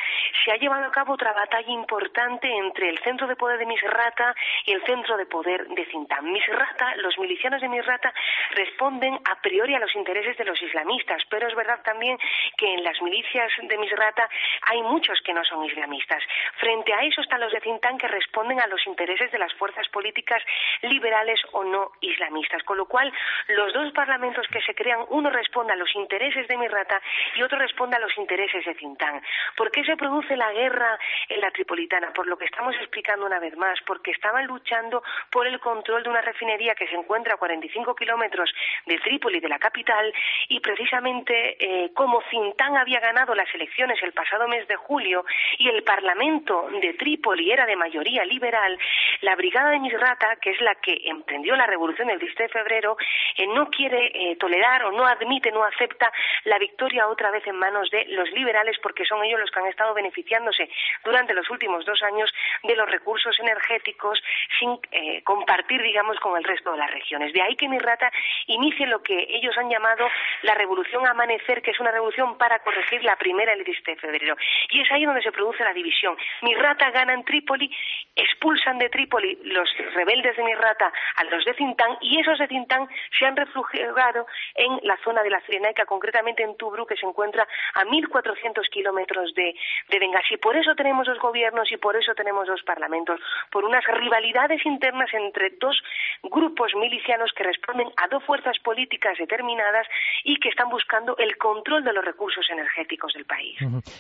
se 0.44 0.52
ha 0.52 0.58
llevado 0.58 0.86
a 0.86 0.92
cabo 0.92 1.14
otra 1.14 1.32
batalla 1.32 1.72
importante 1.72 2.52
entre 2.54 2.90
el 2.90 3.00
centro 3.00 3.28
de 3.28 3.38
poder 3.38 3.60
de 3.60 3.66
Misrata 3.66 4.36
y 4.66 4.74
el 4.74 4.84
centro 4.84 5.16
de 5.16 5.26
poder 5.26 5.68
de 5.70 5.86
Cintan. 5.86 6.30
Misrata, 6.30 6.96
los 6.98 7.18
milicianos 7.18 7.62
de 7.62 7.70
Misrata 7.70 8.14
responden 8.52 9.18
a 9.24 9.36
priori 9.42 9.74
a 9.74 9.80
los 9.80 9.96
intereses 9.96 10.36
de 10.38 10.44
los 10.44 10.62
islamistas, 10.62 11.24
pero 11.30 11.48
es 11.48 11.56
verdad 11.56 11.80
también 11.84 12.18
que 12.58 12.74
en 12.74 12.84
las 12.84 13.02
milicias 13.02 13.54
de 13.62 13.78
Misrata 13.78 14.28
hay 14.64 14.82
muchos 14.82 15.22
que 15.22 15.34
no 15.34 15.46
son 15.46 15.64
islamistas. 15.64 16.22
Frente 16.58 16.94
a 16.94 17.04
eso 17.04 17.22
están 17.22 17.40
los 17.40 17.54
de 17.54 17.62
Cintan 17.62 17.98
que 17.98 18.08
responden 18.10 18.60
a 18.60 18.68
los 18.68 18.86
intereses 18.86 19.32
de 19.32 19.40
las 19.40 19.54
fuerzas 19.54 19.88
políticas 19.88 20.44
liberales 20.82 21.40
o 21.54 21.64
no 21.64 21.79
islamistas. 22.02 22.64
Con 22.64 22.78
lo 22.78 22.86
cual, 22.86 23.12
los 23.48 23.74
dos 23.74 23.92
parlamentos 23.94 24.48
que 24.48 24.62
se 24.62 24.74
crean, 24.74 25.06
uno 25.10 25.30
responde 25.30 25.74
a 25.74 25.76
los 25.76 25.94
intereses 25.96 26.48
de 26.48 26.58
Mirrata 26.58 27.02
y 27.36 27.44
otro 27.44 27.58
responde 27.58 27.96
a 27.96 28.00
los 28.00 28.16
intereses 28.18 28.66
de 28.66 28.74
Cintán. 28.76 29.22
¿Por 29.56 29.72
qué 29.72 29.84
se 29.84 29.98
produce 29.98 30.36
la 30.36 30.52
guerra 30.52 30.98
en 31.28 31.42
la 31.42 31.52
Tripolitana? 31.52 32.12
Por 32.14 32.28
lo 32.28 32.38
que 32.38 32.46
estamos 32.46 32.76
explicando 32.76 33.26
una 33.26 33.40
vez 33.40 33.56
más, 33.58 33.80
porque 33.86 34.12
estaban 34.12 34.46
luchando 34.46 35.04
por 35.32 35.48
el 35.48 35.60
control 35.60 36.04
de 36.04 36.10
una 36.10 36.22
refinería 36.22 36.76
que 36.76 36.88
se 36.88 36.96
encuentra 36.96 37.34
a 37.34 37.38
45 37.38 37.96
kilómetros 37.96 38.52
de 38.86 38.98
Trípoli, 39.00 39.40
de 39.40 39.50
la 39.50 39.60
capital, 39.60 40.14
y 40.48 40.60
precisamente 40.60 41.58
eh, 41.60 41.92
como 41.94 42.22
Cintán 42.30 42.78
había 42.78 43.00
ganado 43.00 43.36
las 43.36 43.54
elecciones 43.54 44.02
el 44.02 44.14
pasado 44.14 44.48
mes 44.48 44.68
de 44.68 44.76
julio 44.76 45.26
y 45.58 45.70
el 45.70 45.84
Parlamento 45.84 46.70
de 46.82 46.94
Trípoli 46.94 47.52
era 47.52 47.66
de 47.66 47.76
mayoría 47.76 48.24
liberal, 48.26 48.78
la 49.22 49.36
brigada 49.36 49.72
de 49.72 49.80
Misrata, 49.80 50.38
que 50.42 50.52
es 50.52 50.62
la 50.62 50.76
que 50.76 51.02
emprendió 51.06 51.56
la 51.60 51.68
revolución 51.68 52.08
del 52.08 52.20
17 52.20 52.44
de 52.44 52.50
febrero, 52.50 52.98
eh, 53.38 53.48
no 53.48 53.70
quiere 53.70 54.12
eh, 54.14 54.36
tolerar 54.38 54.84
o 54.86 54.92
no 54.92 55.06
admite, 55.06 55.52
no 55.52 55.64
acepta 55.64 56.12
la 56.46 56.58
victoria 56.58 57.08
otra 57.08 57.32
vez 57.32 57.46
en 57.48 57.56
manos 57.56 57.90
de 57.92 58.06
los 58.10 58.32
liberales 58.32 58.78
porque 58.82 59.06
son 59.06 59.24
ellos 59.24 59.40
los 59.40 59.52
que 59.52 59.60
han 59.60 59.68
estado 59.68 59.94
beneficiándose 59.94 60.70
durante 61.04 61.34
los 61.34 61.50
últimos 61.50 61.86
dos 61.86 62.02
años 62.04 62.34
de 62.64 62.76
los 62.76 62.90
recursos 62.90 63.38
energéticos 63.40 64.22
sin 64.58 64.80
eh, 64.92 65.22
compartir, 65.24 65.82
digamos, 65.82 66.20
con 66.20 66.38
el 66.38 66.44
resto 66.44 66.72
de 66.72 66.78
las 66.78 66.92
regiones. 66.92 67.34
De 67.34 67.42
ahí 67.42 67.56
que 67.56 67.70
Mirrata 67.70 68.12
inicie 68.48 68.88
lo 68.88 69.04
que 69.04 69.28
ellos 69.30 69.58
han 69.58 69.70
llamado 69.70 70.08
la 70.44 70.56
revolución 70.56 71.06
amanecer, 71.08 71.62
que 71.62 71.72
es 71.72 71.80
una 71.80 71.92
revolución 71.92 72.38
para 72.38 72.60
corregir 72.60 73.04
la 73.04 73.16
primera 73.16 73.54
el 73.54 73.64
17 73.64 73.92
de 73.92 73.98
febrero. 73.98 74.36
Y 74.70 74.82
es 74.82 74.92
ahí 74.92 75.06
donde 75.06 75.22
se 75.22 75.32
produce 75.32 75.64
la 75.64 75.74
división. 75.74 76.18
Mirrata 76.42 76.90
gana 76.92 77.14
en 77.14 77.24
Trípoli, 77.24 77.70
expulsan 78.16 78.78
de 78.78 78.90
Trípoli 78.90 79.38
los 79.44 79.70
rebeldes 79.94 80.36
de 80.38 80.44
Mirrata 80.44 80.92
a 81.16 81.24
los 81.26 81.44
de 81.50 81.58
Cintán 81.58 81.98
y 82.02 82.20
esos 82.20 82.38
de 82.38 82.48
Cintán 82.48 82.88
se 83.18 83.26
han 83.26 83.36
refugiado 83.36 84.26
en 84.56 84.80
la 84.84 84.98
zona 85.04 85.24
de 85.24 85.30
la 85.30 85.42
Cirenaica, 85.42 85.86
concretamente 85.86 86.44
en 86.44 86.56
Tubru, 86.56 86.86
que 86.86 86.96
se 86.96 87.06
encuentra 87.06 87.48
a 87.74 87.84
1.400 87.86 88.70
kilómetros 88.70 89.34
de, 89.34 89.56
de 89.90 90.00
Benghazi. 90.00 90.38
Por 90.38 90.56
eso 90.56 90.76
tenemos 90.76 91.08
los 91.08 91.20
gobiernos 91.20 91.72
y 91.72 91.78
por 91.78 91.96
eso 91.96 92.14
tenemos 92.14 92.48
los 92.48 92.62
parlamentos, 92.64 93.20
por 93.52 93.66
unas 93.66 93.84
rivalidades 93.86 94.66
internas 94.66 95.10
entre 95.14 95.52
dos 95.60 95.76
grupos 96.24 96.72
milicianos 96.76 97.32
que 97.36 97.44
responden 97.44 97.88
a 97.98 98.08
dos 98.08 98.24
fuerzas 98.24 98.58
políticas 98.64 99.18
determinadas 99.18 99.88
y 100.24 100.38
que 100.38 100.50
están 100.50 100.70
buscando 100.70 101.18
el 101.18 101.38
control 101.38 101.84
de 101.84 101.94
los 101.94 102.06
recursos 102.06 102.46
energéticos 102.52 103.14
del 103.14 103.26
país. 103.26 103.58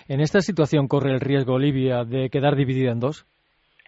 ¿En 0.07 0.21
esta 0.21 0.41
situación 0.41 0.87
corre 0.87 1.11
el 1.11 1.19
riesgo 1.19 1.57
Libia 1.57 2.03
de 2.03 2.29
quedar 2.29 2.55
dividida 2.55 2.91
en 2.91 2.99
dos? 2.99 3.25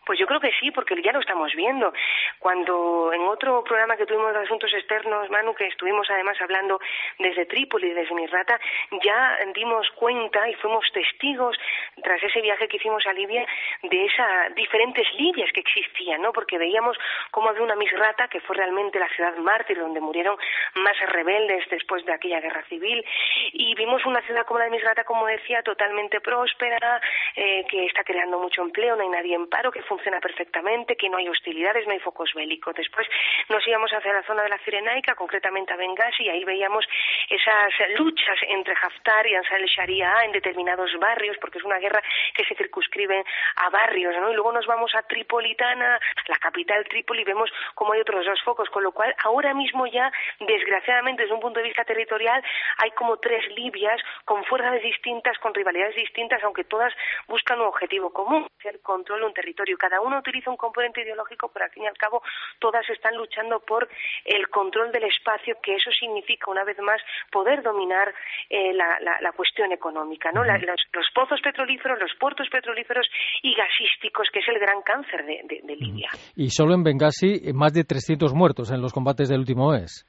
Pues 0.05 0.17
yo 0.17 0.25
creo 0.25 0.39
que 0.39 0.51
sí, 0.59 0.71
porque 0.71 0.99
ya 1.01 1.11
lo 1.11 1.19
estamos 1.19 1.53
viendo. 1.53 1.93
Cuando 2.39 3.13
en 3.13 3.21
otro 3.21 3.63
programa 3.63 3.95
que 3.95 4.07
tuvimos 4.07 4.33
de 4.33 4.39
asuntos 4.39 4.73
externos, 4.73 5.29
Manu, 5.29 5.53
que 5.53 5.67
estuvimos 5.67 6.09
además 6.09 6.41
hablando 6.41 6.79
desde 7.19 7.45
Trípoli, 7.45 7.93
desde 7.93 8.15
Misrata, 8.15 8.59
ya 9.03 9.37
dimos 9.53 9.89
cuenta 9.91 10.49
y 10.49 10.55
fuimos 10.55 10.85
testigos, 10.91 11.55
tras 12.03 12.21
ese 12.23 12.41
viaje 12.41 12.67
que 12.67 12.77
hicimos 12.77 13.05
a 13.05 13.13
Libia, 13.13 13.45
de 13.83 14.05
esas 14.05 14.55
diferentes 14.55 15.05
Libias 15.13 15.51
que 15.53 15.59
existían, 15.59 16.21
¿no? 16.21 16.33
Porque 16.33 16.57
veíamos 16.57 16.97
cómo 17.29 17.49
había 17.49 17.61
una 17.61 17.75
Misrata, 17.75 18.27
que 18.27 18.41
fue 18.41 18.55
realmente 18.55 18.97
la 18.97 19.09
ciudad 19.09 19.35
mártir, 19.37 19.77
donde 19.77 20.01
murieron 20.01 20.35
más 20.75 20.97
rebeldes 21.09 21.69
después 21.69 22.03
de 22.05 22.13
aquella 22.13 22.41
guerra 22.41 22.63
civil, 22.63 23.05
y 23.53 23.75
vimos 23.75 24.03
una 24.05 24.21
ciudad 24.21 24.45
como 24.47 24.59
la 24.59 24.65
de 24.65 24.71
Misrata, 24.71 25.03
como 25.03 25.27
decía, 25.27 25.61
totalmente 25.61 26.21
próspera, 26.21 26.99
eh, 27.35 27.65
que 27.69 27.85
está 27.85 28.03
creando 28.03 28.39
mucho 28.39 28.63
empleo, 28.63 28.95
no 28.95 29.03
hay 29.03 29.09
nadie 29.09 29.35
en 29.35 29.47
paro, 29.47 29.71
que 29.71 29.83
funciona 29.91 30.21
perfectamente, 30.21 30.95
que 30.95 31.09
no 31.09 31.17
hay 31.17 31.27
hostilidades, 31.27 31.85
no 31.85 31.91
hay 31.91 31.99
focos 31.99 32.31
bélicos. 32.33 32.73
Después 32.73 33.05
nos 33.49 33.67
íbamos 33.67 33.91
hacia 33.91 34.13
la 34.13 34.23
zona 34.23 34.43
de 34.43 34.47
la 34.47 34.57
Cirenaica, 34.59 35.15
concretamente 35.15 35.73
a 35.73 35.75
Benghazi, 35.75 36.23
y 36.23 36.29
ahí 36.29 36.45
veíamos 36.45 36.85
esas 37.27 37.73
luchas 37.99 38.37
entre 38.47 38.73
Haftar 38.73 39.27
y 39.27 39.35
Ansar 39.35 39.59
el-Sharia 39.59 40.13
en 40.23 40.31
determinados 40.31 40.97
barrios, 40.97 41.35
porque 41.41 41.57
es 41.57 41.65
una 41.65 41.77
guerra 41.79 42.01
que 42.33 42.45
se 42.45 42.55
circunscribe 42.55 43.21
a 43.57 43.69
barrios, 43.69 44.15
¿no? 44.15 44.31
Y 44.31 44.35
luego 44.35 44.53
nos 44.53 44.65
vamos 44.65 44.95
a 44.95 45.03
Tripolitana, 45.03 45.99
la 46.27 46.37
capital 46.37 46.85
Trípoli, 46.85 47.23
y 47.23 47.25
vemos 47.25 47.51
cómo 47.75 47.91
hay 47.91 47.99
otros 47.99 48.25
dos 48.25 48.41
focos, 48.43 48.69
con 48.69 48.83
lo 48.83 48.93
cual 48.93 49.13
ahora 49.25 49.53
mismo 49.53 49.87
ya, 49.87 50.09
desgraciadamente, 50.39 51.23
desde 51.23 51.35
un 51.35 51.41
punto 51.41 51.59
de 51.59 51.67
vista 51.67 51.83
territorial, 51.83 52.41
hay 52.77 52.91
como 52.91 53.17
tres 53.17 53.43
Libias 53.57 54.01
con 54.23 54.45
fuerzas 54.45 54.81
distintas, 54.81 55.37
con 55.39 55.53
rivalidades 55.53 55.95
distintas, 55.95 56.41
aunque 56.45 56.63
todas 56.63 56.93
buscan 57.27 57.59
un 57.59 57.67
objetivo 57.67 58.13
común, 58.13 58.47
el 58.63 58.79
control 58.79 59.19
de 59.19 59.25
un 59.25 59.33
territorio 59.33 59.77
cada 59.81 59.99
uno 59.99 60.19
utiliza 60.19 60.51
un 60.51 60.57
componente 60.57 61.01
ideológico, 61.01 61.49
pero 61.51 61.65
al 61.65 61.71
fin 61.71 61.83
y 61.83 61.87
al 61.87 61.97
cabo 61.97 62.21
todas 62.59 62.87
están 62.87 63.15
luchando 63.17 63.59
por 63.61 63.89
el 64.25 64.47
control 64.49 64.91
del 64.91 65.05
espacio, 65.05 65.57
que 65.63 65.73
eso 65.73 65.89
significa, 65.91 66.51
una 66.51 66.63
vez 66.63 66.77
más, 66.79 67.01
poder 67.31 67.63
dominar 67.63 68.13
eh, 68.49 68.73
la, 68.73 68.99
la, 68.99 69.19
la, 69.21 69.31
cuestión 69.31 69.71
económica, 69.71 70.31
¿no? 70.31 70.43
La, 70.43 70.59
los, 70.59 70.81
los, 70.93 71.07
pozos 71.15 71.41
petrolíferos, 71.41 71.99
los 71.99 72.11
puertos 72.19 72.47
petrolíferos 72.49 73.07
y 73.41 73.55
gasísticos, 73.55 74.29
que 74.31 74.39
es 74.39 74.47
el 74.49 74.59
gran 74.59 74.83
cáncer 74.83 75.25
de, 75.25 75.41
de, 75.45 75.61
de 75.63 75.75
Libia. 75.75 76.09
Y 76.35 76.49
solo 76.49 76.75
en 76.75 76.83
Benghazi, 76.83 77.51
más 77.53 77.73
de 77.73 77.83
300 77.83 78.33
muertos 78.35 78.71
en 78.71 78.81
los 78.81 78.93
combates 78.93 79.29
del 79.29 79.39
último 79.39 79.71
mes. 79.71 80.05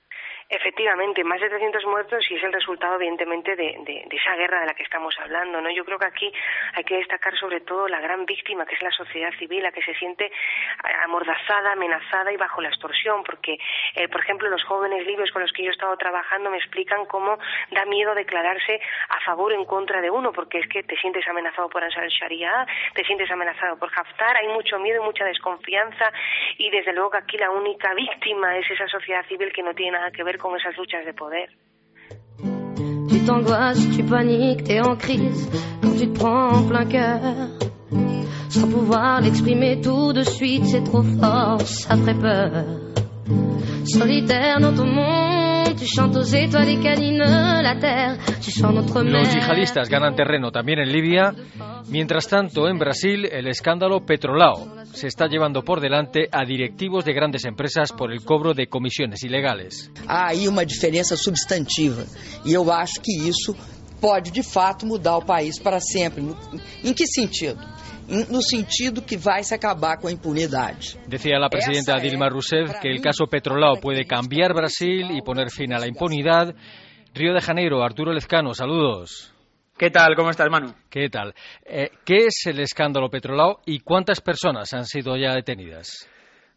Efectivamente, 0.54 1.24
más 1.24 1.40
de 1.40 1.48
300 1.48 1.86
muertos 1.86 2.30
y 2.30 2.34
es 2.34 2.44
el 2.44 2.52
resultado, 2.52 2.96
evidentemente, 2.96 3.56
de, 3.56 4.04
esa 4.10 4.36
guerra 4.36 4.60
de 4.60 4.66
la 4.66 4.74
que 4.74 4.82
estamos 4.82 5.14
hablando. 5.18 5.62
¿no? 5.62 5.70
Yo 5.70 5.82
creo 5.82 5.98
que 5.98 6.04
aquí 6.04 6.30
hay 6.74 6.84
que 6.84 6.96
destacar 6.98 7.34
sobre 7.38 7.62
todo 7.62 7.88
la 7.88 8.02
gran 8.02 8.26
víctima, 8.26 8.66
que 8.66 8.74
es 8.74 8.82
la 8.82 8.90
sociedad 8.90 9.30
civil, 9.38 9.62
la 9.62 9.72
que 9.72 9.80
se 9.80 9.94
siente 9.94 10.30
amordazada, 11.04 11.72
amenazada 11.72 12.30
y 12.30 12.36
bajo 12.36 12.60
la 12.60 12.68
extorsión, 12.68 13.24
porque, 13.24 13.56
eh, 13.94 14.08
por 14.08 14.20
ejemplo, 14.20 14.50
los 14.50 14.62
jóvenes 14.64 15.06
libios 15.06 15.30
con 15.30 15.40
los 15.40 15.50
que 15.54 15.62
yo 15.62 15.70
he 15.70 15.72
estado 15.72 15.96
trabajando 15.96 16.50
me 16.50 16.58
explican 16.58 17.06
cómo 17.06 17.38
da 17.70 17.86
miedo 17.86 18.14
declararse 18.14 18.78
a 19.08 19.20
favor 19.20 19.54
o 19.54 19.56
en 19.58 19.64
contra 19.64 20.02
de 20.02 20.10
uno, 20.10 20.32
porque 20.32 20.58
es 20.58 20.68
que 20.68 20.82
te 20.82 20.96
sientes 20.96 21.26
amenazado 21.28 21.70
por 21.70 21.82
Ansar 21.82 22.04
el-Sharia, 22.04 22.66
te 22.92 23.04
sientes 23.04 23.30
amenazado 23.30 23.78
por 23.78 23.88
Haftar, 23.88 24.36
hay 24.36 24.48
mucho 24.48 24.78
miedo 24.78 25.02
y 25.02 25.06
mucha 25.06 25.24
desconfianza, 25.24 26.12
y 26.58 26.68
desde 26.68 26.92
luego 26.92 27.12
que 27.12 27.18
aquí 27.18 27.38
la 27.38 27.50
única 27.50 27.94
víctima 27.94 28.58
es 28.58 28.70
esa 28.70 28.86
sociedad 28.88 29.24
civil 29.28 29.50
que 29.50 29.62
no 29.62 29.72
tiene 29.72 29.92
nada 29.92 30.10
que 30.10 30.22
ver 30.22 30.41
con 30.42 30.56
esas 30.56 30.76
luchas 30.76 31.06
de 31.06 31.14
poder. 31.14 31.48
Tu 33.08 33.24
t'angoisses, 33.24 33.88
tu 33.96 34.02
paniques, 34.02 34.64
t'es 34.64 34.80
en 34.80 34.96
crise 34.96 35.48
quand 35.80 35.96
tu 35.96 36.08
te 36.10 36.18
prends 36.18 36.48
en 36.56 36.68
plein 36.68 36.84
cœur. 36.86 37.20
Sans 38.48 38.68
pouvoir 38.68 39.20
l'exprimer 39.20 39.80
tout 39.80 40.12
de 40.12 40.24
suite, 40.24 40.66
c'est 40.66 40.82
trop 40.82 41.02
fort, 41.02 41.60
ça 41.60 41.96
ferait 41.96 42.18
peur. 42.18 42.64
Solitaire 43.84 44.60
dans 44.60 44.74
ton 44.74 44.86
monde, 44.86 45.21
tu 45.74 45.86
chantes 45.86 46.16
aux 46.16 46.22
étoiles 46.22 46.68
et 46.68 47.12
la 47.62 47.76
terre, 47.76 48.18
tu 48.40 48.62
notre 48.62 49.02
mer. 49.02 49.12
Los 49.12 49.34
yihadistas 49.34 49.88
ganan 49.88 50.14
terreno 50.14 50.50
también 50.50 50.78
en 50.78 50.90
Libia. 50.90 51.34
Mientras 51.88 52.28
tanto, 52.28 52.68
en 52.68 52.78
Brasil, 52.78 53.26
el 53.30 53.46
escándalo 53.48 54.04
Petrolao 54.04 54.84
se 54.92 55.06
está 55.06 55.26
llevando 55.26 55.62
por 55.62 55.80
delante 55.80 56.28
a 56.30 56.44
directivos 56.44 57.04
de 57.04 57.12
grandes 57.12 57.44
empresas 57.44 57.92
por 57.92 58.12
el 58.12 58.24
cobro 58.24 58.54
de 58.54 58.66
comisiones 58.66 59.22
ilegales. 59.24 59.90
Há 60.06 60.30
aí 60.30 60.48
uma 60.48 60.64
diferença 60.64 61.16
substantiva 61.16 62.04
e 62.44 62.52
eu 62.52 62.70
acho 62.70 63.00
que 63.00 63.12
isso 63.12 63.56
pode 64.00 64.30
de 64.30 64.42
fato 64.42 64.84
mudar 64.84 65.16
o 65.16 65.24
país 65.24 65.58
para 65.58 65.80
sempre. 65.80 66.24
Em 66.84 66.92
que 66.92 67.06
sentido? 67.06 67.60
No 68.08 68.42
sentido 68.42 69.02
que 69.02 69.16
vai 69.16 69.42
se 69.44 69.54
acabar 69.54 69.98
com 69.98 70.08
a 70.08 70.12
impunidade. 70.12 70.98
Decía 71.06 71.38
la 71.38 71.48
presidenta 71.48 71.98
Dilma 71.98 72.28
Rousseff 72.28 72.80
que 72.80 72.88
el 72.88 73.00
caso 73.00 73.26
Petrolao 73.26 73.80
puede 73.80 74.04
cambiar 74.04 74.54
Brasil 74.54 75.10
y 75.10 75.22
poner 75.22 75.50
fin 75.50 75.72
a 75.72 75.78
la 75.78 75.86
impunidad. 75.86 76.54
Río 77.14 77.34
de 77.34 77.40
Janeiro, 77.40 77.82
Arturo 77.82 78.12
Lezcano, 78.12 78.54
saludos. 78.54 79.32
¿Qué 79.76 79.90
tal? 79.90 80.14
¿Cómo 80.14 80.30
estás, 80.30 80.48
Manu? 80.50 80.74
¿Qué 80.88 81.08
tal? 81.08 81.34
Eh, 81.64 81.90
¿Qué 82.04 82.26
es 82.26 82.46
el 82.46 82.60
escándalo 82.60 83.08
Petrolao 83.08 83.60
y 83.66 83.80
cuántas 83.80 84.20
personas 84.20 84.72
han 84.74 84.86
sido 84.86 85.16
ya 85.16 85.34
detenidas? 85.34 86.08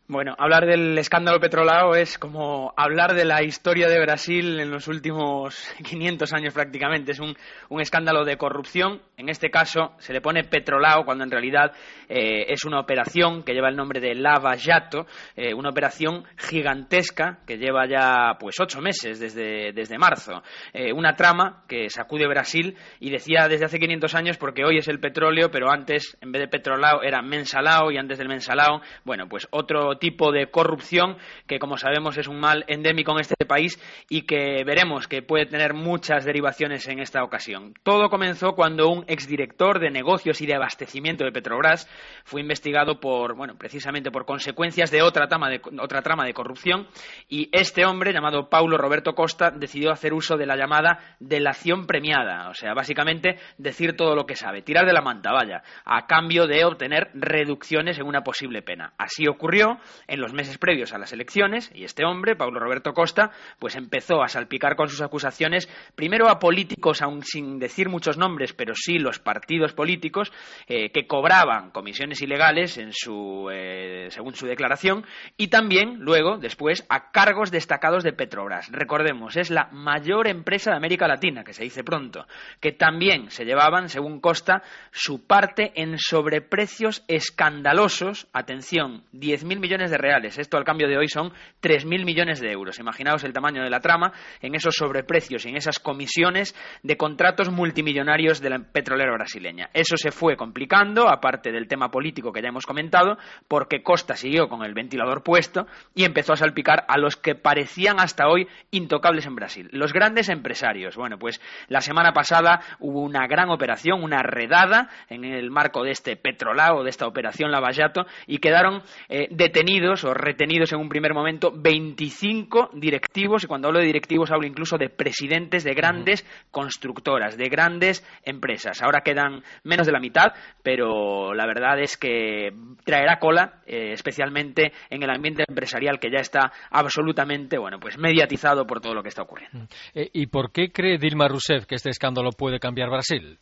Bueno, 0.08 0.36
hablar 0.38 0.68
del 0.68 0.96
escándalo 1.00 1.40
petrolao 1.40 1.96
es 1.96 2.20
como 2.20 2.72
hablar 2.78 3.16
de 3.16 3.26
la 3.26 3.42
historia 3.42 3.90
de 3.90 4.00
Brasil 4.00 4.60
en 4.60 4.70
los 4.70 4.88
últimos 4.88 5.68
500 5.84 6.32
años 6.32 6.54
prácticamente. 6.54 7.14
Es 7.14 7.20
un, 7.20 7.36
un 7.70 7.82
escándalo 7.82 8.24
de 8.24 8.38
corrupción. 8.38 9.02
En 9.18 9.30
este 9.30 9.50
caso 9.50 9.94
se 9.98 10.14
le 10.14 10.22
pone 10.22 10.44
petrolao 10.44 11.06
cuando 11.06 11.24
en 11.24 11.32
realidad 11.32 11.72
eh, 12.08 12.46
es 12.50 12.66
una 12.66 12.82
operación 12.82 13.42
que 13.42 13.54
lleva 13.54 13.68
el 13.68 13.76
nombre 13.76 14.00
de 14.00 14.14
Lava 14.14 14.56
Jato, 14.60 15.08
eh, 15.36 15.56
una 15.56 15.70
operación 15.70 16.24
gigantesca 16.38 17.40
que 17.48 17.58
lleva 17.58 17.88
ya 17.88 18.38
pues 18.40 18.60
ocho 18.60 18.82
meses 18.82 19.20
desde, 19.20 19.72
desde 19.74 19.98
marzo. 19.98 20.44
Eh, 20.72 20.94
una 20.94 21.16
trama 21.16 21.64
que 21.68 21.90
sacude 21.90 22.28
Brasil 22.28 22.78
y 23.00 23.10
decía 23.10 23.48
desde 23.48 23.66
hace 23.66 23.80
500 23.80 24.14
años 24.14 24.38
porque 24.38 24.66
hoy 24.66 24.78
es 24.78 24.88
el 24.88 25.00
petróleo, 25.00 25.50
pero 25.50 25.72
antes 25.72 26.16
en 26.22 26.32
vez 26.32 26.44
de 26.44 26.48
petrolao 26.48 27.02
era 27.02 27.24
mensalao 27.24 27.90
y 27.90 27.98
antes 27.98 28.20
del 28.20 28.28
mensalao, 28.28 28.82
bueno, 29.04 29.28
pues 29.28 29.48
otro 29.50 29.95
tipo 29.98 30.32
de 30.32 30.50
corrupción 30.50 31.18
que, 31.48 31.60
como 31.60 31.78
sabemos, 31.78 32.18
es 32.18 32.28
un 32.28 32.40
mal 32.40 32.64
endémico 32.68 33.12
en 33.14 33.20
este 33.20 33.46
país 33.46 33.80
y 34.10 34.24
que 34.24 34.64
veremos 34.66 35.08
que 35.08 35.22
puede 35.22 35.46
tener 35.46 35.74
muchas 35.74 36.26
derivaciones 36.26 36.88
en 36.88 37.00
esta 37.00 37.24
ocasión. 37.24 37.74
Todo 37.84 38.10
comenzó 38.10 38.54
cuando 38.54 38.90
un 38.90 39.06
exdirector 39.08 39.80
de 39.80 39.92
negocios 39.92 40.42
y 40.42 40.46
de 40.46 40.56
abastecimiento 40.56 41.24
de 41.24 41.32
Petrobras 41.32 41.88
fue 42.24 42.42
investigado 42.42 43.00
por, 43.00 43.36
bueno, 43.36 43.56
precisamente 43.58 44.12
por 44.12 44.26
consecuencias 44.26 44.92
de 44.92 45.02
otra 45.02 45.28
trama 45.28 45.50
de, 45.50 45.62
otra 45.80 46.02
trama 46.02 46.26
de 46.26 46.34
corrupción 46.34 46.88
y 47.30 47.50
este 47.52 47.86
hombre, 47.86 48.14
llamado 48.14 48.50
Paulo 48.50 48.78
Roberto 48.78 49.14
Costa, 49.16 49.52
decidió 49.52 49.92
hacer 49.92 50.14
uso 50.14 50.38
de 50.38 50.46
la 50.46 50.56
llamada 50.56 51.16
delación 51.20 51.86
premiada, 51.88 52.50
o 52.50 52.54
sea, 52.54 52.74
básicamente 52.74 53.38
decir 53.58 53.96
todo 53.96 54.16
lo 54.16 54.26
que 54.26 54.36
sabe, 54.36 54.62
tirar 54.62 54.86
de 54.86 54.94
la 54.94 55.02
manta, 55.02 55.32
vaya, 55.32 55.64
a 55.86 56.06
cambio 56.08 56.48
de 56.48 56.66
obtener 56.66 57.12
reducciones 57.14 57.98
en 58.00 58.06
una 58.06 58.24
posible 58.24 58.62
pena. 58.62 58.94
Así 58.98 59.28
ocurrió 59.28 59.80
en 60.08 60.20
los 60.20 60.34
meses 60.34 60.58
previos 60.58 60.94
a 60.94 60.98
las 60.98 61.14
elecciones 61.14 61.72
y 61.74 61.84
este 61.84 62.06
hombre, 62.06 62.36
Paulo 62.36 62.60
Roberto 62.60 62.94
Costa, 62.94 63.32
pues 63.60 63.76
empezó 63.76 64.22
a 64.24 64.28
salpicar 64.28 64.76
con 64.76 64.90
sus 64.90 65.02
acusaciones 65.02 65.68
primero 65.96 66.30
a 66.30 66.40
políticos, 66.40 67.02
aun 67.02 67.24
sin 67.24 67.60
decir 67.60 67.90
muchos 67.90 68.18
nombres, 68.18 68.54
pero 68.54 68.74
sí 68.76 68.98
los 69.00 69.20
partidos 69.20 69.74
políticos 69.74 70.32
eh, 70.68 70.92
que 70.92 71.08
cobraban 71.08 71.72
comisiones 71.72 72.22
ilegales 72.22 72.78
en 72.78 72.92
su, 72.94 73.50
eh, 73.52 74.08
según 74.10 74.36
su 74.36 74.46
declaración 74.46 75.06
y 75.38 75.48
también 75.48 76.00
luego, 76.00 76.38
después, 76.38 76.86
a 76.90 77.12
cargos 77.12 77.52
destacados 77.52 78.04
de 78.04 78.14
Petrobras. 78.14 78.72
Recordemos, 78.72 79.38
es 79.38 79.50
la 79.50 79.70
mayor 79.72 80.28
empresa 80.28 80.72
de 80.72 80.78
América 80.78 81.08
Latina, 81.08 81.44
que 81.44 81.54
se 81.54 81.64
dice 81.64 81.84
pronto, 81.84 82.28
que 82.60 82.72
también 82.72 83.30
se 83.30 83.46
llevaban, 83.46 83.90
según 83.90 84.20
Costa, 84.20 84.64
su 84.92 85.26
parte 85.26 85.72
en 85.76 85.98
sobreprecios 85.98 87.04
escandalosos, 87.08 88.28
atención, 88.34 89.04
10.000 89.14 89.60
millones 89.60 89.75
de 89.76 89.98
reales, 89.98 90.38
esto 90.38 90.58
al 90.58 90.64
cambio 90.64 90.88
de 90.88 90.98
hoy 90.98 91.08
son 91.08 91.32
3.000 91.62 92.06
millones 92.06 92.40
de 92.40 92.52
euros. 92.52 92.80
Imaginaos 92.80 93.24
el 93.24 93.34
tamaño 93.34 93.62
de 93.62 93.70
la 93.70 93.82
trama 93.82 94.14
en 94.42 94.56
esos 94.56 94.76
sobreprecios 94.76 95.46
y 95.46 95.50
en 95.50 95.58
esas 95.58 95.80
comisiones 95.80 96.56
de 96.82 96.98
contratos 96.98 97.50
multimillonarios 97.50 98.40
de 98.40 98.50
la 98.50 98.60
petrolera 98.60 99.12
brasileña. 99.12 99.70
Eso 99.74 99.98
se 99.98 100.12
fue 100.12 100.38
complicando, 100.38 101.10
aparte 101.10 101.52
del 101.52 101.68
tema 101.68 101.92
político 101.92 102.32
que 102.32 102.42
ya 102.42 102.50
hemos 102.50 102.66
comentado, 102.66 103.18
porque 103.48 103.84
Costa 103.84 104.16
siguió 104.16 104.48
con 104.48 104.64
el 104.64 104.74
ventilador 104.74 105.24
puesto 105.24 105.68
y 105.94 106.06
empezó 106.06 106.34
a 106.34 106.38
salpicar 106.38 106.86
a 106.88 106.98
los 106.98 107.18
que 107.18 107.36
parecían 107.36 108.00
hasta 108.00 108.28
hoy 108.28 108.48
intocables 108.72 109.26
en 109.26 109.36
Brasil. 109.36 109.70
Los 109.72 109.92
grandes 109.92 110.30
empresarios. 110.30 110.96
Bueno, 110.96 111.20
pues 111.20 111.42
la 111.68 111.82
semana 111.82 112.14
pasada 112.14 112.62
hubo 112.80 113.02
una 113.02 113.28
gran 113.28 113.50
operación, 113.50 114.04
una 114.04 114.24
redada 114.24 114.90
en 115.10 115.26
el 115.26 115.52
marco 115.52 115.84
de 115.84 115.92
este 115.92 116.16
petrolao, 116.16 116.84
de 116.84 116.90
esta 116.90 117.08
operación 117.08 117.52
Lavallato, 117.52 118.06
y 118.28 118.38
quedaron 118.38 118.82
eh, 119.10 119.28
detenidos 119.32 119.65
o 120.04 120.14
retenidos 120.14 120.72
en 120.74 120.80
un 120.80 120.90
primer 120.90 121.14
momento 121.14 121.52
25 121.56 122.72
directivos, 122.74 123.44
y 123.44 123.48
cuando 123.48 123.68
hablo 123.68 123.80
de 123.80 123.88
directivos 123.88 124.32
hablo 124.32 124.48
incluso 124.48 124.78
de 124.78 124.90
presidentes 124.90 125.64
de 125.64 125.74
grandes 125.74 126.26
constructoras, 126.52 127.38
de 127.38 127.50
grandes 127.50 128.06
empresas. 128.24 128.82
Ahora 128.82 129.02
quedan 129.02 129.44
menos 129.64 129.88
de 129.88 129.94
la 129.94 130.00
mitad, 130.00 130.34
pero 130.64 131.34
la 131.34 131.46
verdad 131.46 131.80
es 131.80 131.98
que 131.98 132.54
traerá 132.84 133.20
cola, 133.20 133.62
eh, 133.66 133.92
especialmente 133.94 134.72
en 134.90 135.04
el 135.04 135.10
ambiente 135.10 135.44
empresarial 135.48 136.00
que 136.00 136.12
ya 136.12 136.20
está 136.20 136.52
absolutamente, 136.70 137.58
bueno, 137.58 137.80
pues 137.80 137.98
mediatizado 137.98 138.66
por 138.66 138.82
todo 138.82 138.94
lo 138.94 139.04
que 139.04 139.10
está 139.10 139.24
ocurriendo. 139.24 139.68
Eh, 139.94 140.10
¿Y 140.14 140.28
por 140.28 140.52
qué 140.52 140.72
cree 140.72 140.98
Dilma 140.98 141.28
Rousseff 141.28 141.66
que 141.66 141.76
este 141.76 141.90
escándalo 141.90 142.32
puede 142.32 142.60
cambiar 142.60 142.90
Brasil? 142.90 143.40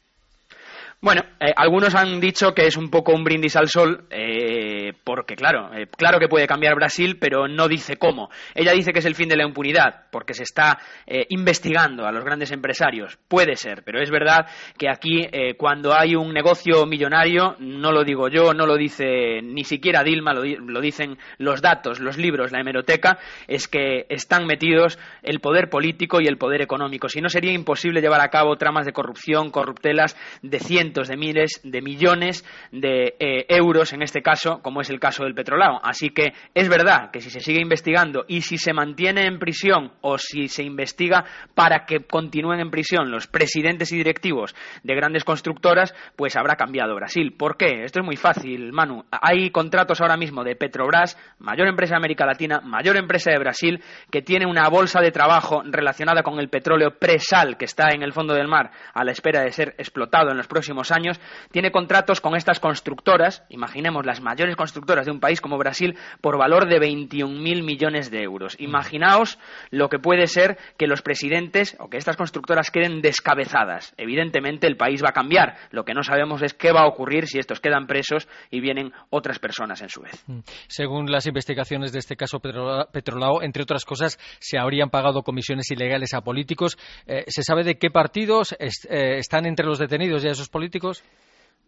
Bueno, 1.04 1.22
eh, 1.38 1.52
algunos 1.58 1.94
han 1.96 2.22
dicho 2.22 2.54
que 2.54 2.66
es 2.66 2.78
un 2.78 2.90
poco 2.90 3.12
un 3.12 3.26
brindis 3.26 3.58
al 3.58 3.68
sol, 3.68 4.06
eh, 4.10 4.94
porque 5.04 5.36
claro, 5.36 5.70
eh, 5.74 5.88
claro 5.88 6.18
que 6.18 6.30
puede 6.30 6.48
cambiar 6.48 6.76
Brasil, 6.76 7.18
pero 7.20 7.46
no 7.50 7.68
dice 7.68 7.98
cómo. 7.98 8.30
Ella 8.56 8.72
dice 8.72 8.94
que 8.94 9.00
es 9.00 9.06
el 9.06 9.14
fin 9.14 9.28
de 9.28 9.36
la 9.36 9.44
impunidad, 9.44 10.06
porque 10.14 10.34
se 10.34 10.44
está 10.44 10.80
investigando 11.28 12.06
a 12.06 12.12
los 12.14 12.24
grandes 12.24 12.52
empresarios. 12.52 13.18
Puede 13.28 13.58
ser, 13.58 13.84
pero 13.84 14.02
es 14.02 14.10
verdad 14.10 14.48
que 14.78 14.88
aquí, 14.90 15.28
cuando 15.58 15.94
hay 15.94 16.16
un 16.16 16.34
negocio 16.34 16.86
millonario, 16.86 17.58
no 17.60 17.92
lo 17.92 18.06
digo 18.06 18.30
yo, 18.30 18.54
no 18.54 18.66
lo 18.66 18.78
dice 18.78 19.42
ni 19.42 19.66
siquiera 19.66 20.04
Dilma, 20.04 20.34
lo, 20.34 20.44
lo 20.44 20.80
dicen 20.80 21.18
los 21.38 21.62
datos, 21.62 22.00
los 22.00 22.18
libros, 22.18 22.54
la 22.54 22.62
hemeroteca, 22.62 23.20
es 23.48 23.68
que 23.68 24.06
están 24.08 24.46
metidos 24.46 24.98
el 25.22 25.42
poder 25.42 25.70
político 25.70 26.22
y 26.22 26.28
el 26.28 26.38
poder 26.38 26.62
económico. 26.62 27.10
Si 27.10 27.20
no, 27.20 27.28
sería 27.28 27.52
imposible 27.52 28.00
llevar 28.00 28.22
a 28.22 28.30
cabo 28.30 28.56
tramas 28.56 28.86
de 28.86 28.94
corrupción, 28.94 29.52
corruptelas 29.52 30.16
de 30.42 30.60
cientos 30.60 30.93
de 30.94 31.18
miles 31.18 31.60
de 31.64 31.82
millones 31.82 32.46
de 32.72 33.16
eh, 33.20 33.46
euros, 33.50 33.94
en 33.94 34.02
este 34.02 34.22
caso, 34.22 34.62
como 34.62 34.82
es 34.82 34.90
el 34.90 35.00
caso 35.00 35.24
del 35.24 35.34
petrolao. 35.34 35.80
Así 35.84 36.12
que 36.12 36.34
es 36.54 36.70
verdad 36.70 37.10
que 37.12 37.20
si 37.20 37.30
se 37.30 37.40
sigue 37.40 37.60
investigando 37.60 38.26
y 38.28 38.42
si 38.42 38.58
se 38.58 38.74
mantiene 38.74 39.26
en 39.26 39.40
prisión 39.40 39.92
o 40.02 40.18
si 40.18 40.48
se 40.48 40.64
investiga 40.64 41.26
para 41.56 41.86
que 41.86 42.02
continúen 42.02 42.60
en 42.60 42.70
prisión 42.70 43.12
los 43.12 43.28
presidentes 43.28 43.92
y 43.92 43.98
directivos 43.98 44.56
de 44.84 44.96
grandes 44.96 45.24
constructoras, 45.24 45.94
pues 46.16 46.36
habrá 46.36 46.56
cambiado 46.56 46.96
Brasil. 46.96 47.34
¿Por 47.38 47.58
qué? 47.58 47.84
Esto 47.84 48.00
es 48.00 48.06
muy 48.06 48.18
fácil, 48.18 48.72
Manu. 48.72 49.06
Hay 49.10 49.50
contratos 49.50 50.00
ahora 50.02 50.18
mismo 50.18 50.44
de 50.44 50.56
Petrobras, 50.56 51.18
mayor 51.40 51.68
empresa 51.68 51.96
de 51.96 51.98
América 51.98 52.26
Latina, 52.26 52.62
mayor 52.62 52.98
empresa 52.98 53.32
de 53.32 53.40
Brasil, 53.40 53.84
que 54.12 54.22
tiene 54.22 54.46
una 54.46 54.70
bolsa 54.70 55.02
de 55.02 55.12
trabajo 55.12 55.64
relacionada 55.66 56.24
con 56.24 56.40
el 56.40 56.50
petróleo 56.50 56.98
presal 57.00 57.58
que 57.58 57.66
está 57.66 57.90
en 57.94 58.04
el 58.04 58.14
fondo 58.14 58.34
del 58.34 58.48
mar 58.48 58.72
a 58.94 59.04
la 59.04 59.12
espera 59.12 59.42
de 59.42 59.52
ser 59.52 59.76
explotado 59.78 60.32
en 60.32 60.38
los 60.38 60.48
próximos 60.48 60.73
años, 60.92 61.20
tiene 61.51 61.72
contratos 61.72 62.22
con 62.22 62.36
estas 62.36 62.60
constructoras, 62.60 63.44
imaginemos 63.50 64.06
las 64.06 64.22
mayores 64.22 64.56
constructoras 64.56 65.06
de 65.06 65.12
un 65.12 65.20
país 65.20 65.42
como 65.42 65.58
Brasil, 65.58 65.98
por 66.22 66.38
valor 66.38 66.68
de 66.68 66.80
21.000 66.80 67.63
millones 67.63 68.12
de 68.12 68.24
euros. 68.24 68.56
Imaginaos 68.60 69.39
lo 69.72 69.89
que 69.89 70.00
puede 70.00 70.27
ser 70.27 70.58
que 70.77 70.88
los 70.88 71.01
presidentes 71.01 71.75
o 71.80 71.89
que 71.89 71.98
estas 71.98 72.17
constructoras 72.17 72.71
queden 72.71 73.02
descabezadas. 73.02 73.93
Evidentemente 73.98 74.67
el 74.67 74.78
país 74.78 75.04
va 75.04 75.10
a 75.10 75.13
cambiar. 75.13 75.56
Lo 75.71 75.84
que 75.84 75.93
no 75.93 76.04
sabemos 76.04 76.41
es 76.41 76.54
qué 76.54 76.71
va 76.71 76.82
a 76.82 76.88
ocurrir 76.88 77.28
si 77.28 77.39
estos 77.39 77.60
quedan 77.60 77.88
presos 77.88 78.28
y 78.50 78.60
vienen 78.60 78.91
otras 79.10 79.39
personas 79.39 79.82
en 79.82 79.89
su 79.89 80.02
vez. 80.02 80.24
Mm. 80.28 80.39
Según 80.67 81.12
las 81.12 81.26
investigaciones 81.26 81.91
de 81.91 82.00
este 82.00 82.15
caso 82.15 82.39
Petrolao, 82.39 83.41
entre 83.41 83.63
otras 83.63 83.86
cosas, 83.86 84.17
se 84.39 84.58
habrían 84.58 84.89
pagado 84.89 85.24
comisiones 85.24 85.69
ilegales 85.71 86.13
a 86.13 86.21
políticos. 86.21 86.78
Eh, 87.06 87.26
¿Se 87.28 87.43
sabe 87.43 87.63
de 87.63 87.76
qué 87.76 87.89
partidos 87.89 88.54
eh, 88.54 88.69
están 89.17 89.45
entre 89.45 89.65
los 89.65 89.80
detenidos 89.80 90.24
ya 90.24 90.32
esos 90.32 90.50
políticos? 90.50 90.62
Políticos? 90.63 91.04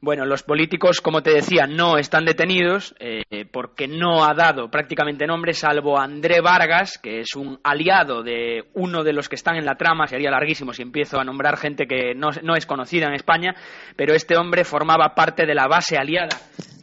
Bueno, 0.02 0.26
los 0.26 0.44
políticos, 0.44 1.02
como 1.02 1.24
te 1.24 1.32
decía, 1.32 1.66
no 1.66 1.98
están 1.98 2.26
detenidos 2.26 2.94
eh, 3.00 3.24
porque 3.52 3.88
no 3.88 4.24
ha 4.24 4.34
dado 4.34 4.70
prácticamente 4.70 5.26
nombre, 5.26 5.54
salvo 5.54 5.98
André 5.98 6.42
Vargas, 6.42 7.00
que 7.00 7.22
es 7.22 7.36
un 7.36 7.60
aliado 7.64 8.22
de 8.22 8.66
uno 8.74 9.04
de 9.04 9.14
los 9.14 9.30
que 9.30 9.36
están 9.36 9.56
en 9.56 9.66
la 9.66 9.76
trama. 9.76 10.06
Sería 10.06 10.30
larguísimo 10.30 10.74
si 10.74 10.82
empiezo 10.82 11.20
a 11.20 11.24
nombrar 11.24 11.58
gente 11.58 11.88
que 11.88 12.14
no, 12.14 12.30
no 12.44 12.56
es 12.56 12.66
conocida 12.66 13.08
en 13.08 13.14
España, 13.14 13.56
pero 13.96 14.14
este 14.14 14.38
hombre 14.38 14.64
formaba 14.64 15.16
parte 15.16 15.46
de 15.46 15.56
la 15.56 15.68
base 15.68 15.98
aliada 15.98 16.38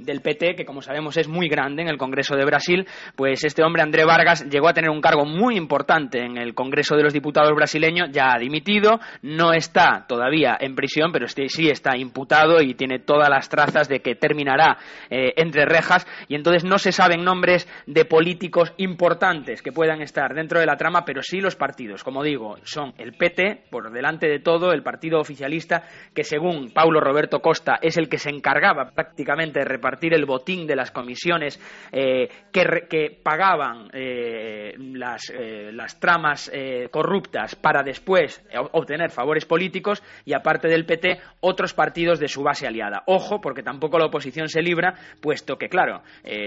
del 0.05 0.21
PT, 0.21 0.55
que 0.55 0.65
como 0.65 0.83
sabemos 0.83 1.17
es 1.17 1.29
muy 1.29 1.49
grande 1.49 1.83
en 1.83 1.89
el 1.89 1.99
Congreso 1.99 2.37
de 2.37 2.45
Brasil, 2.45 2.87
pues 3.17 3.45
este 3.45 3.63
hombre, 3.63 3.83
André 3.83 4.05
Vargas, 4.05 4.49
llegó 4.49 4.69
a 4.69 4.75
tener 4.75 4.91
un 4.91 5.01
cargo 5.01 5.25
muy 5.25 5.57
importante 5.57 6.25
en 6.25 6.37
el 6.37 6.55
Congreso 6.55 6.97
de 6.97 7.05
los 7.05 7.13
Diputados 7.13 7.55
brasileño, 7.55 8.07
ya 8.11 8.33
ha 8.33 8.39
dimitido, 8.39 9.01
no 9.23 9.53
está 9.53 10.05
todavía 10.09 10.57
en 10.61 10.75
prisión, 10.75 11.13
pero 11.13 11.27
este 11.27 11.49
sí 11.49 11.69
está 11.69 11.97
imputado 11.97 12.61
y 12.61 12.75
tiene 12.75 12.99
todas 13.03 13.29
las 13.29 13.49
trazas 13.49 13.89
de 13.89 14.01
que 14.01 14.15
terminará 14.15 14.79
eh, 15.11 15.33
entre 15.37 15.65
rejas, 15.65 16.07
y 16.29 16.35
entonces 16.35 16.65
no 16.65 16.79
se 16.79 16.93
saben 16.93 17.25
nombres 17.25 17.69
de 17.87 18.05
políticos 18.05 18.73
importantes 18.77 19.63
que 19.63 19.73
puedan 19.73 20.03
estar 20.03 20.35
dentro 20.35 20.61
de 20.61 20.67
la 20.67 20.77
trama, 20.77 21.05
pero 21.05 21.23
sí 21.23 21.41
los 21.41 21.57
partidos, 21.57 22.05
como 22.05 22.23
digo, 22.23 22.57
son 22.65 22.95
el 22.99 23.15
PT, 23.15 23.65
por 23.71 23.93
delante 23.93 24.29
de 24.29 24.41
todo, 24.41 24.73
el 24.73 24.83
partido 24.83 25.21
oficialista, 25.21 25.85
que 26.15 26.25
según 26.25 26.73
Paulo 26.73 27.01
Roberto 27.01 27.41
Costa 27.41 27.79
es 27.81 27.97
el 27.97 28.09
que 28.09 28.19
se 28.19 28.31
encargaba 28.31 28.91
prácticamente 28.91 29.61
de 29.61 29.65
repartir 29.65 30.15
el 30.15 30.25
botín 30.25 30.67
de 30.67 30.77
las 30.77 30.91
comisiones 30.91 31.61
eh, 31.93 32.29
que, 32.53 33.21
pagaban 33.23 33.89
eh, 33.93 34.75
las, 34.79 35.33
las, 35.73 35.99
tramas 35.99 36.51
corruptas 36.91 37.55
para 37.57 37.83
después 37.83 38.43
obtener 38.73 39.11
favores 39.11 39.45
políticos 39.45 40.03
y 40.25 40.35
aparte 40.35 40.69
del 40.69 40.87
PT 40.87 41.21
otros 41.41 41.75
partidos 41.75 42.19
de 42.19 42.29
su 42.29 42.43
base 42.43 42.67
aliada. 42.67 42.92
Ojo, 43.07 43.41
porque 43.41 43.63
tampoco 43.63 43.99
la 43.99 44.07
oposición 44.07 44.49
se 44.49 44.63
libra, 44.63 44.95
puesto 45.21 45.57
que, 45.57 45.69
claro, 45.69 46.03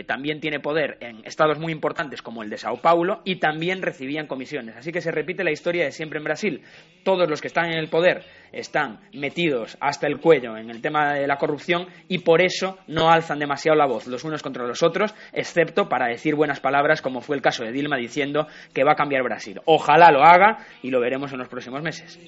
también 0.08 0.40
tiene 0.40 0.60
poder 0.60 0.98
en 1.02 1.26
estados 1.26 1.60
muy 1.60 1.72
importantes 1.72 2.22
como 2.22 2.44
el 2.44 2.50
de 2.50 2.58
Sao 2.58 2.78
Paulo 2.78 3.22
y 3.26 3.38
también 3.38 3.82
recibían 3.82 4.28
comisiones. 4.28 4.76
Así 4.78 4.92
que 4.92 5.02
se 5.02 5.12
repite 5.12 5.44
la 5.44 5.52
historia 5.52 5.86
de 5.86 5.92
siempre 5.92 6.20
en 6.20 6.26
Brasil. 6.26 6.62
Todos 7.04 7.30
los 7.30 7.42
que 7.42 7.48
están 7.48 7.66
en 7.66 7.78
el 7.78 7.90
poder 7.90 8.24
están 8.52 9.00
metidos 9.14 9.78
hasta 9.80 10.08
el 10.08 10.20
cuello 10.20 10.58
en 10.58 10.70
el 10.70 10.82
tema 10.82 11.14
de 11.14 11.28
la 11.28 11.38
corrupción 11.38 11.88
y 12.08 12.20
por 12.20 12.42
eso 12.42 12.78
no 12.88 13.10
alzan 13.10 13.40
demasiado 13.40 13.78
la 13.78 13.86
voz 13.86 14.08
los 14.08 14.24
unos 14.24 14.42
contra 14.42 14.66
los 14.66 14.82
otros, 14.82 15.14
excepto 15.34 15.90
para 15.90 16.08
decir 16.08 16.36
buenas 16.36 16.60
palabras, 16.60 17.02
como 17.02 17.22
fue 17.22 17.36
el 17.36 17.42
caso 17.42 17.64
de 17.64 17.72
Dilma 17.72 17.98
diciendo 17.98 18.48
que 18.74 18.84
va 18.84 18.94
a 18.94 18.96
cambiar 18.96 19.24
Brasil. 19.24 19.60
Ojalá 19.66 20.12
lo 20.12 20.24
haga 20.24 20.66
y 20.82 20.90
lo 20.90 21.00
veremos 21.00 21.32
en 21.32 21.40
los 21.40 21.48
próximos 21.48 21.82
meses. 21.82 22.20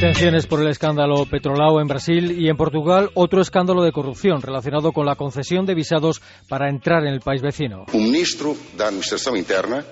Detenciones 0.00 0.46
por 0.46 0.62
el 0.62 0.68
escándalo 0.68 1.26
Petrolao 1.26 1.78
en 1.78 1.86
Brasil 1.86 2.32
y 2.40 2.48
en 2.48 2.56
Portugal 2.56 3.10
otro 3.12 3.42
escándalo 3.42 3.82
de 3.82 3.92
corrupción 3.92 4.40
relacionado 4.40 4.92
con 4.92 5.04
la 5.04 5.14
concesión 5.14 5.66
de 5.66 5.74
visados 5.74 6.22
para 6.48 6.70
entrar 6.70 7.04
en 7.04 7.12
el 7.12 7.20
país 7.20 7.42
vecino. 7.42 7.84
O 7.92 7.98
ministro 7.98 8.56
da 8.78 8.86
Administração 8.86 9.36
Interna, 9.36 9.84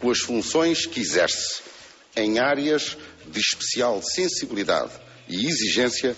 com 0.00 0.10
as 0.10 0.18
funções 0.18 0.84
que 0.84 0.98
exerce 0.98 1.62
em 2.16 2.40
áreas 2.40 2.98
de 3.24 3.38
especial 3.38 4.02
sensibilidade 4.02 4.90
e 5.28 5.46
exigência, 5.46 6.16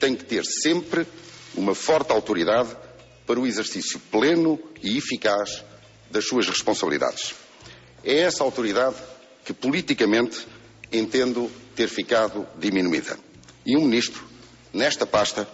tem 0.00 0.16
que 0.16 0.24
ter 0.24 0.46
sempre 0.46 1.06
uma 1.54 1.74
forte 1.74 2.12
autoridade 2.12 2.70
para 3.26 3.38
o 3.38 3.46
exercício 3.46 4.00
pleno 4.10 4.58
e 4.82 4.96
eficaz 4.96 5.62
das 6.10 6.26
suas 6.26 6.48
responsabilidades. 6.48 7.34
É 8.02 8.20
essa 8.20 8.42
autoridade 8.42 8.96
que 9.44 9.52
politicamente 9.52 10.46
entendo 10.90 11.50
ter 11.76 11.88
ficado 11.88 12.46
diminuída. 12.58 13.16
E 13.64 13.76
um 13.76 13.82
ministro, 13.82 14.24
nesta 14.72 15.06
pasta, 15.06 15.46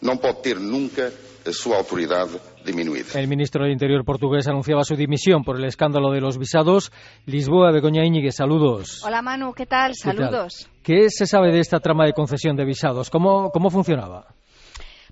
não 0.00 0.16
pode 0.16 0.42
ter 0.42 0.58
nunca 0.58 1.12
a 1.46 1.52
sua 1.52 1.76
autoridade 1.76 2.40
disminuida. 2.64 3.18
El 3.18 3.28
ministro 3.28 3.62
del 3.62 3.72
Interior 3.72 4.04
portugués 4.04 4.48
anunciaba 4.48 4.82
su 4.82 4.96
dimisión 4.96 5.44
por 5.44 5.56
el 5.56 5.64
escándalo 5.64 6.10
de 6.10 6.20
los 6.20 6.38
visados. 6.38 6.90
Lisboa, 7.26 7.70
Begoña 7.70 8.04
Íñiguez, 8.04 8.34
saludos. 8.34 9.02
Hola 9.04 9.22
Manu, 9.22 9.52
¿qué 9.52 9.66
tal? 9.66 9.92
¿Qué 9.92 10.10
tal? 10.10 10.16
Saludos. 10.16 10.68
¿Qué 10.82 11.08
se 11.08 11.26
sabe 11.26 11.52
de 11.52 11.60
esta 11.60 11.78
trama 11.78 12.04
de 12.04 12.12
concesión 12.12 12.56
de 12.56 12.64
visados? 12.64 13.10
¿Cómo, 13.10 13.50
cómo 13.50 13.70
funcionaba? 13.70 14.26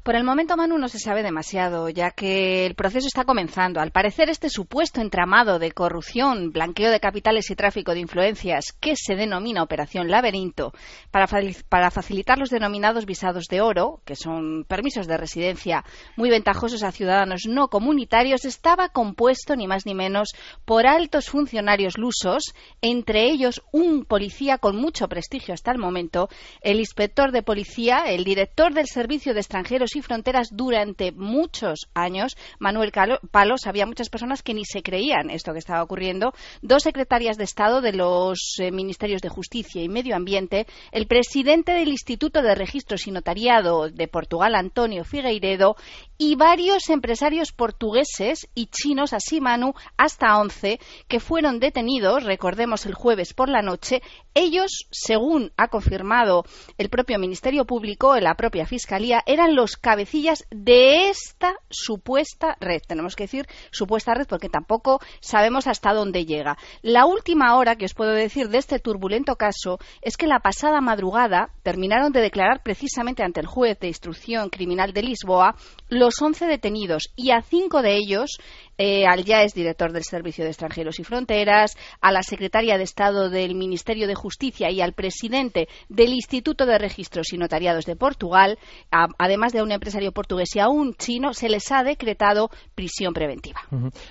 Por 0.05 0.17
el 0.17 0.25
momento, 0.25 0.55
Manu, 0.59 0.77
no 0.77 0.89
se 0.89 0.99
sabe 0.99 1.23
demasiado, 1.23 1.89
ya 1.89 2.11
que 2.11 2.67
el 2.67 2.75
proceso 2.75 3.07
está 3.07 3.25
comenzando. 3.25 3.81
Al 3.81 3.91
parecer, 3.91 4.29
este 4.29 4.51
supuesto 4.51 5.01
entramado 5.01 5.59
de 5.59 5.73
corrupción, 5.73 6.51
blanqueo 6.51 6.91
de 6.91 7.01
capitales 7.01 7.51
y 7.51 7.57
tráfico 7.57 7.95
de 7.95 8.01
influencias, 8.01 8.67
que 8.79 8.97
se 8.97 9.15
denomina 9.15 9.63
Operación 9.63 10.11
Laberinto, 10.11 10.75
para, 11.11 11.27
fa- 11.27 11.39
para 11.71 11.91
facilitar 11.91 12.39
los 12.39 12.51
denominados 12.51 13.07
visados 13.07 13.47
de 13.49 13.63
oro, 13.63 14.03
que 14.05 14.15
son 14.15 14.67
permisos 14.69 15.07
de 15.07 15.17
residencia 15.17 15.85
muy 16.19 16.29
ventajosos 16.29 16.83
a 16.83 16.93
ciudadanos 16.93 17.45
no 17.49 17.69
comunitarios, 17.69 18.45
estaba 18.45 18.91
compuesto 18.91 19.57
ni 19.57 19.67
más 19.67 19.87
ni 19.87 19.95
menos 19.95 20.35
por 20.67 20.87
altos 20.87 21.31
funcionarios 21.31 21.97
lusos, 21.97 22.53
entre 22.83 23.25
ellos 23.31 23.63
un 23.73 24.05
policía 24.05 24.59
con 24.59 24.77
mucho 24.77 25.09
prestigio 25.09 25.55
hasta 25.55 25.73
el 25.73 25.79
momento, 25.79 26.29
el 26.61 26.79
inspector 26.79 27.33
de 27.33 27.43
policía, 27.43 28.01
el 28.09 28.25
director 28.25 28.75
del 28.75 28.87
Servicio 28.87 29.33
de 29.33 29.41
Extranjeros 29.41 29.94
y 29.97 30.03
Fronteras 30.03 30.49
durante 30.53 31.13
muchos 31.13 31.89
años, 31.95 32.37
Manuel 32.59 32.93
Palos. 33.31 33.67
Había 33.67 33.87
muchas 33.87 34.09
personas 34.09 34.43
que 34.43 34.55
ni 34.55 34.65
se 34.65 34.83
creían 34.83 35.31
esto 35.31 35.53
que 35.53 35.59
estaba 35.59 35.83
ocurriendo. 35.83 36.33
Dos 36.63 36.83
secretarias 36.83 37.37
de 37.37 37.45
Estado 37.45 37.81
de 37.81 37.93
los 37.93 38.57
eh, 38.59 38.71
Ministerios 38.71 39.23
de 39.23 39.29
Justicia 39.29 39.83
y 39.83 39.89
Medio 39.89 40.17
Ambiente, 40.17 40.67
el 40.93 41.07
presidente 41.07 41.73
del 41.73 41.89
Instituto 41.89 42.43
de 42.43 42.55
Registros 42.55 43.07
y 43.07 43.11
Notariado 43.11 43.89
de 43.91 44.09
Portugal, 44.09 44.55
Antonio 44.55 45.05
Figueiredo, 45.05 45.77
y 46.17 46.37
varios 46.37 46.89
empresarios 46.91 47.53
portugueses 47.53 48.49
y 48.55 48.67
chinos, 48.67 49.13
así 49.13 49.41
Manu, 49.41 49.75
hasta 49.97 50.39
11, 50.39 50.79
que 51.09 51.21
fueron 51.21 51.59
detenidos, 51.59 52.25
recordemos 52.25 52.87
el 52.87 52.95
jueves 52.95 53.35
por 53.35 53.49
la 53.49 53.63
noche. 53.63 54.03
Ellos, 54.35 54.87
según 54.91 55.53
ha 55.57 55.69
confirmado 55.69 56.45
el 56.79 56.89
propio 56.89 57.19
Ministerio 57.19 57.65
Público, 57.65 58.19
la 58.21 58.35
propia 58.35 58.67
Fiscalía, 58.67 59.23
eran 59.27 59.55
los 59.55 59.77
cabecillas 59.85 60.47
de 60.51 61.11
esta 61.11 61.57
supuesta 61.69 62.57
red. 62.59 62.81
Tenemos 62.89 63.15
que 63.15 63.25
decir 63.25 63.47
supuesta 63.71 64.15
red 64.15 64.27
porque 64.27 64.49
tampoco 64.49 64.99
sabemos 65.21 65.67
hasta 65.67 65.93
dónde 65.93 66.25
llega. 66.25 66.57
La 66.81 67.05
última 67.05 67.55
hora 67.59 67.77
que 67.77 67.85
os 67.85 67.93
puedo 67.93 68.13
decir 68.13 68.49
de 68.49 68.57
este 68.57 68.79
turbulento 68.79 69.37
caso 69.37 69.79
es 70.01 70.17
que 70.17 70.27
la 70.27 70.41
pasada 70.41 70.81
madrugada 70.81 71.51
terminaron 71.63 72.13
de 72.13 72.23
declarar 72.23 72.63
precisamente 72.63 73.23
ante 73.23 73.41
el 73.41 73.47
juez 73.47 73.79
de 73.79 73.89
instrucción 73.89 74.49
criminal 74.49 74.95
de 74.95 75.03
Lisboa 75.03 75.55
los 75.91 76.15
11 76.19 76.47
detenidos 76.47 77.13
y 77.15 77.33
a 77.33 77.43
cinco 77.43 77.83
de 77.83 77.95
ellos, 77.95 78.39
eh, 78.79 79.07
al 79.07 79.25
ya 79.25 79.43
es 79.43 79.55
director 79.55 79.93
del 79.93 80.05
Servicio 80.05 80.45
de 80.45 80.51
Extranjeros 80.51 80.99
y 80.99 81.05
Fronteras, 81.05 81.77
a 82.01 82.13
la 82.13 82.23
secretaria 82.23 82.77
de 82.79 82.85
Estado 82.85 83.31
del 83.31 83.55
Ministerio 83.55 84.07
de 84.07 84.15
Justicia 84.15 84.71
y 84.71 84.81
al 84.81 84.93
presidente 84.93 85.69
del 85.89 86.13
Instituto 86.13 86.67
de 86.67 86.79
Registros 86.79 87.33
y 87.33 87.39
Notariados 87.39 87.85
de 87.87 87.97
Portugal, 87.97 88.59
a- 88.91 89.07
además 89.19 89.53
de 89.53 89.61
a 89.61 89.63
un 89.63 89.73
empresario 89.73 90.13
portugués 90.13 90.55
y 90.57 90.61
a 90.61 90.69
un 90.69 90.95
chino, 90.95 91.35
se 91.35 91.49
les 91.49 91.71
ha 91.73 91.83
decretado 91.85 92.51
prisión 92.75 93.13
preventiva. 93.13 93.61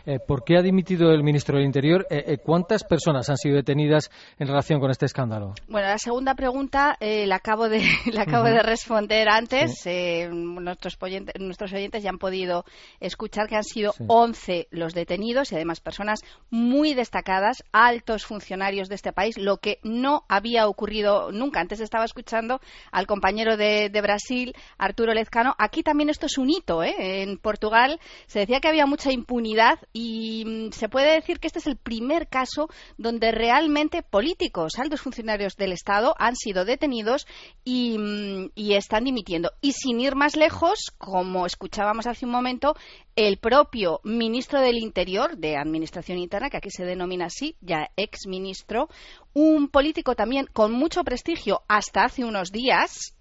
Eh, 0.05 0.19
¿Por 0.27 0.43
qué 0.43 0.57
ha 0.57 0.61
dimitido 0.61 1.11
el 1.11 1.23
ministro 1.23 1.57
del 1.57 1.65
Interior? 1.65 2.05
Eh, 2.09 2.37
¿Cuántas 2.43 2.83
personas 2.83 3.29
han 3.29 3.37
sido 3.37 3.55
detenidas 3.55 4.09
en 4.39 4.47
relación 4.47 4.79
con 4.79 4.91
este 4.91 5.05
escándalo? 5.05 5.53
Bueno, 5.67 5.87
la 5.87 5.97
segunda 5.97 6.35
pregunta 6.35 6.97
la 7.01 7.35
acabo 7.35 7.69
de 7.69 7.81
la 8.13 8.21
acabo 8.23 8.45
de 8.45 8.61
responder 8.63 9.27
antes. 9.29 9.83
Nuestros, 10.31 10.97
oyentes, 11.01 11.35
nuestros 11.39 11.73
oyentes 11.73 12.03
ya 12.03 12.09
han 12.09 12.17
podido 12.17 12.63
escuchar 12.99 13.47
que 13.47 13.55
han 13.55 13.63
sido 13.63 13.91
Sí. 13.93 14.03
11 14.07 14.52
los 14.71 14.93
detenidos 14.93 15.51
y 15.51 15.55
además 15.55 15.79
personas 15.79 16.21
muy 16.49 16.93
destacadas, 16.93 17.63
altos 17.71 18.25
funcionarios 18.25 18.89
de 18.89 18.95
este 18.95 19.13
país, 19.13 19.37
lo 19.37 19.57
que 19.57 19.79
no 19.83 20.25
había 20.27 20.67
ocurrido 20.67 21.31
nunca. 21.31 21.59
Antes 21.59 21.79
estaba 21.79 22.05
escuchando 22.05 22.59
al 22.91 23.07
compañero 23.07 23.57
de, 23.57 23.89
Brasil, 24.01 24.53
Arturo 24.77 25.13
Lezcano. 25.13 25.55
Aquí 25.57 25.83
también 25.83 26.09
esto 26.09 26.25
es 26.25 26.37
un 26.37 26.49
hito. 26.49 26.83
¿eh? 26.83 27.21
En 27.23 27.37
Portugal 27.37 27.99
se 28.27 28.39
decía 28.39 28.59
que 28.59 28.67
había 28.67 28.85
mucha 28.85 29.11
impunidad 29.11 29.79
y 29.93 30.43
mm, 30.45 30.71
se 30.71 30.89
puede 30.89 31.13
decir 31.13 31.39
que 31.39 31.47
este 31.47 31.59
es 31.59 31.67
el 31.67 31.77
primer 31.77 32.27
caso 32.27 32.69
donde 32.97 33.31
realmente 33.31 34.03
políticos, 34.03 34.73
altos 34.77 35.01
funcionarios 35.01 35.55
del 35.55 35.71
Estado 35.71 36.15
han 36.19 36.35
sido 36.35 36.65
detenidos 36.65 37.27
y, 37.63 37.97
mm, 37.97 38.51
y 38.55 38.73
están 38.73 39.05
dimitiendo. 39.05 39.51
Y 39.61 39.73
sin 39.73 39.99
ir 40.01 40.15
más 40.15 40.35
lejos, 40.35 40.91
como 40.97 41.45
escuchábamos 41.45 42.07
hace 42.07 42.25
un 42.25 42.31
momento, 42.31 42.75
el 43.15 43.37
propio 43.37 43.99
ministro 44.03 44.59
del 44.59 44.77
Interior, 44.77 45.37
de 45.37 45.55
Administración 45.55 46.17
Interna, 46.17 46.49
que 46.49 46.57
aquí 46.57 46.71
se 46.71 46.83
denomina 46.83 47.25
así, 47.25 47.55
ya 47.61 47.91
ex 47.95 48.25
ministro, 48.27 48.89
un 49.33 49.67
político 49.67 50.15
también 50.15 50.47
con 50.53 50.71
mucho 50.71 51.03
prestigio 51.03 51.61
hasta 51.67 52.05
hace 52.05 52.23
unos 52.23 52.51
días. 52.51 53.15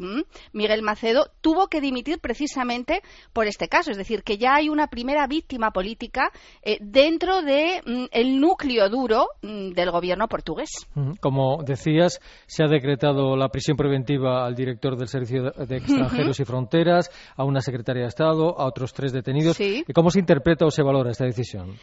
Miguel 0.52 0.82
Macedo, 0.82 1.30
tuvo 1.40 1.68
que 1.68 1.80
dimitir 1.80 2.20
precisamente 2.20 3.02
por 3.32 3.46
este 3.46 3.68
caso. 3.68 3.90
Es 3.90 3.96
decir, 3.96 4.22
que 4.22 4.38
ya 4.38 4.54
hay 4.54 4.68
una 4.68 4.86
primera 4.86 5.26
víctima 5.26 5.72
política 5.72 6.30
eh, 6.62 6.78
dentro 6.80 7.42
del 7.42 8.40
núcleo 8.40 8.88
duro 8.88 9.26
del 9.42 9.90
gobierno 9.90 10.28
portugués. 10.28 10.70
Como 11.20 11.62
decías, 11.64 12.20
se 12.46 12.62
ha 12.62 12.68
decretado 12.68 13.36
la 13.36 13.48
prisión 13.48 13.76
preventiva 13.76 14.46
al 14.46 14.54
director 14.54 14.96
del 14.96 15.08
Servicio 15.08 15.50
de 15.66 15.72
de 15.72 15.78
Extranjeros 15.78 16.38
y 16.40 16.44
Fronteras, 16.44 17.10
a 17.36 17.44
una 17.44 17.60
secretaria 17.60 18.02
de 18.02 18.08
Estado, 18.08 18.58
a 18.58 18.66
otros 18.66 18.92
tres 18.92 19.12
detenidos. 19.12 19.56
Sí. 19.56 19.84
¿Y 19.86 19.92
¿Cómo 19.92 20.10
se 20.10 20.20
interpreta 20.20 20.66
o 20.66 20.70
se 20.70 20.82
valora 20.82 21.10
esta 21.10 21.24
decisión? 21.24 21.76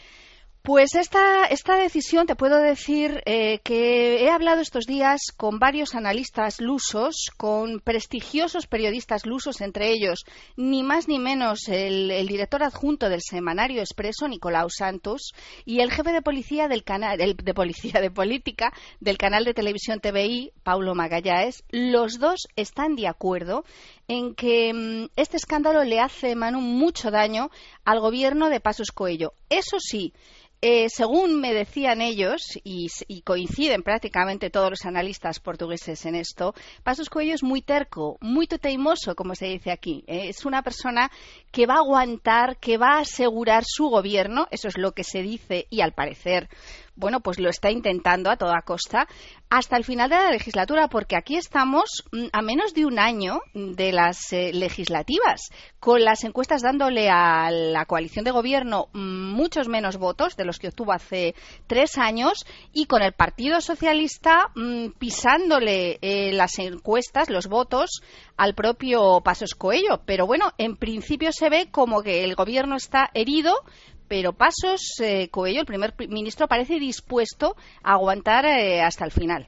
Pues 0.62 0.93
esta, 0.93 1.48
decisión, 1.78 2.28
te 2.28 2.36
puedo 2.36 2.58
decir 2.58 3.24
eh, 3.26 3.60
que 3.63 4.24
he 4.24 4.30
hablado 4.30 4.60
estos 4.60 4.86
días 4.86 5.22
con 5.38 5.58
varios 5.58 5.95
analistas 5.95 6.60
lusos, 6.60 7.32
con 7.38 7.80
prestigiosos 7.80 8.67
periodistas 8.67 9.26
lusos, 9.26 9.62
entre 9.62 9.89
ellos 9.89 10.26
ni 10.58 10.84
más 10.84 11.08
ni 11.08 11.17
menos 11.17 11.69
el, 11.69 12.28
director 12.28 12.62
adjunto 12.62 13.08
del 13.08 13.22
semanario 13.22 13.80
Expreso, 13.80 14.28
Nicolau 14.28 14.69
Santos, 14.69 15.32
y 15.63 15.80
el 15.80 15.91
jefe 15.91 16.12
de 16.12 16.22
policía 16.22 16.67
del 16.67 16.84
canal, 16.84 17.17
de 17.17 17.54
policía 17.54 18.02
de 18.02 18.12
política 18.12 18.74
del 19.00 19.17
canal 19.17 19.45
de 19.45 19.54
televisión 19.54 20.02
TVI, 20.02 20.52
Paulo 20.63 20.93
Magallanes. 20.93 21.63
Los 21.69 22.19
dos 22.19 22.50
están 22.58 22.98
de 22.98 23.08
acuerdo 23.08 23.63
en 24.10 24.36
que 24.36 24.74
mm, 24.74 25.12
este 25.15 25.38
escándalo 25.38 25.86
le 25.86 26.02
hace, 26.02 26.36
Manu, 26.36 26.60
mucho 26.60 27.12
daño 27.12 27.50
al 27.86 28.02
gobierno 28.02 28.50
de 28.50 28.60
Pasos 28.60 28.91
Coelho. 28.91 29.34
Eso 29.49 29.79
sí, 29.79 30.13
eh, 30.62 30.89
según 30.89 31.39
me 31.39 31.53
decían 31.53 32.01
ellos, 32.01 32.59
y, 32.65 32.89
coinciden 33.23 33.81
prácticamente 33.81 34.49
todos 34.49 34.69
los 34.69 34.85
analistas 34.85 35.39
portugueses 35.39 36.05
en 36.05 36.15
esto, 36.15 36.53
Pasos 36.83 37.09
Coelho 37.09 37.33
es 37.33 37.43
muy 37.43 37.62
terco, 37.62 38.17
muy 38.19 38.45
teimoso, 38.45 39.15
como 39.15 39.35
se 39.35 39.45
dice 39.45 39.71
aquí. 39.71 40.03
Eh, 40.05 40.27
es 40.27 40.45
una 40.45 40.62
persona 40.62 41.12
que 41.51 41.65
va 41.65 41.75
a 41.75 41.79
aguantar, 41.79 42.57
que 42.57 42.77
va 42.77 42.97
a 42.97 43.01
asegurar 43.01 43.63
su 43.65 43.88
gobierno, 43.88 44.47
eso 44.51 44.67
es 44.67 44.77
lo 44.77 44.91
que 44.91 45.05
se 45.05 45.21
dice 45.21 45.65
y 45.69 45.79
al 45.79 45.93
parecer, 45.93 46.49
bueno, 46.99 47.21
pues 47.21 47.39
lo 47.39 47.49
está 47.49 47.71
intentando 47.71 48.29
a 48.29 48.38
toda 48.38 48.62
costa, 48.62 49.07
hasta 49.49 49.77
el 49.77 49.83
final 49.83 50.09
de 50.09 50.17
la 50.17 50.31
legislatura, 50.31 50.89
porque 50.89 51.15
aquí 51.15 51.38
estamos 51.38 52.03
mm, 52.12 52.25
a 52.31 52.41
menos 52.41 52.73
de 52.73 52.85
un 52.85 52.99
año 52.99 53.41
de 53.53 53.91
las 53.91 54.31
eh, 54.33 54.51
legislativas, 54.53 55.49
con 55.79 56.03
las 56.03 56.23
encuestas 56.23 56.62
dándole 56.62 57.09
a 57.09 57.49
la 57.49 57.85
coalición 57.85 58.25
de 58.25 58.31
gobierno 58.31 58.88
muchos 58.93 59.67
menos 59.67 59.97
votos 59.97 60.35
de 60.35 60.45
los 60.45 60.59
que 60.59 60.67
obtuvo 60.67 60.91
hace 60.91 61.35
tres 61.67 61.97
años 61.97 62.45
y 62.73 62.85
con 62.85 63.01
el 63.01 63.13
Partido 63.13 63.62
Socialista 63.62 64.51
mm, 64.55 64.89
pisándole 64.99 65.99
eh, 66.01 66.33
las 66.33 66.59
encuestas, 66.59 67.29
los 67.29 67.47
votos, 67.47 68.01
al 68.38 68.53
propio 68.55 69.21
Pasos 69.21 69.55
Coelho. 69.55 70.01
Pero 70.05 70.27
bueno, 70.27 70.51
en 70.57 70.75
principio 70.75 71.31
se 71.31 71.49
ve 71.49 71.69
como 71.71 72.01
que 72.01 72.23
el 72.23 72.35
gobierno 72.35 72.75
está 72.75 73.09
herido, 73.13 73.53
pero 74.10 74.34
Pasos 74.34 74.82
eh, 75.02 75.30
Coelho, 75.30 75.62
el 75.62 75.65
primer 75.65 75.93
pri- 75.95 76.10
ministro, 76.10 76.48
parece 76.50 76.80
dispuesto 76.80 77.56
a 77.82 77.93
aguantar 77.93 78.43
eh, 78.45 78.82
hasta 78.82 79.06
el 79.06 79.12
final. 79.12 79.48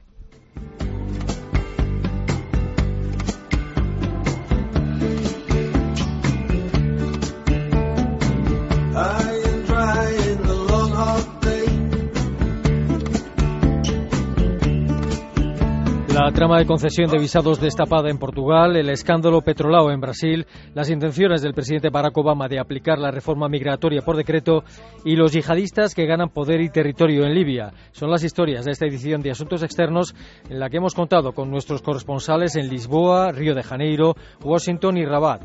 La 16.14 16.30
trama 16.30 16.58
de 16.58 16.66
concesión 16.66 17.10
de 17.10 17.18
visados 17.18 17.58
destapada 17.58 18.10
en 18.10 18.18
Portugal, 18.18 18.76
el 18.76 18.90
escándalo 18.90 19.40
petrolao 19.40 19.90
en 19.90 20.00
Brasil, 20.00 20.46
las 20.74 20.90
intenciones 20.90 21.40
del 21.40 21.54
presidente 21.54 21.88
Barack 21.88 22.18
Obama 22.18 22.48
de 22.48 22.60
aplicar 22.60 22.98
la 22.98 23.10
reforma 23.10 23.48
migratoria 23.48 24.02
por 24.02 24.16
decreto 24.18 24.62
y 25.06 25.16
los 25.16 25.32
yihadistas 25.32 25.94
que 25.94 26.04
ganan 26.04 26.28
poder 26.28 26.60
y 26.60 26.68
territorio 26.68 27.24
en 27.24 27.34
Libia. 27.34 27.72
Son 27.92 28.10
las 28.10 28.24
historias 28.24 28.66
de 28.66 28.72
esta 28.72 28.84
edición 28.84 29.22
de 29.22 29.30
Asuntos 29.30 29.62
Externos 29.62 30.14
en 30.50 30.60
la 30.60 30.68
que 30.68 30.76
hemos 30.76 30.94
contado 30.94 31.32
con 31.32 31.50
nuestros 31.50 31.80
corresponsales 31.80 32.56
en 32.56 32.68
Lisboa, 32.68 33.32
Río 33.32 33.54
de 33.54 33.62
Janeiro, 33.62 34.14
Washington 34.44 34.98
y 34.98 35.06
Rabat. 35.06 35.42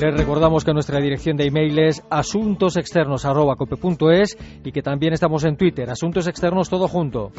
Les 0.00 0.16
recordamos 0.16 0.64
que 0.64 0.72
nuestra 0.72 1.00
dirección 1.00 1.36
de 1.36 1.46
email 1.46 1.76
es 1.80 2.04
asuntosexternos.cope.es 2.08 4.38
y 4.62 4.70
que 4.70 4.80
también 4.80 5.12
estamos 5.12 5.44
en 5.44 5.56
Twitter, 5.56 5.90
Asuntos 5.90 6.28
Externos 6.28 6.68
todo 6.68 6.86
junto. 6.86 7.32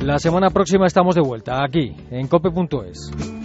La 0.00 0.18
semana 0.18 0.50
próxima 0.50 0.86
estamos 0.86 1.14
de 1.14 1.20
vuelta, 1.20 1.62
aquí, 1.62 1.94
en 2.10 2.26
cope.es. 2.26 3.37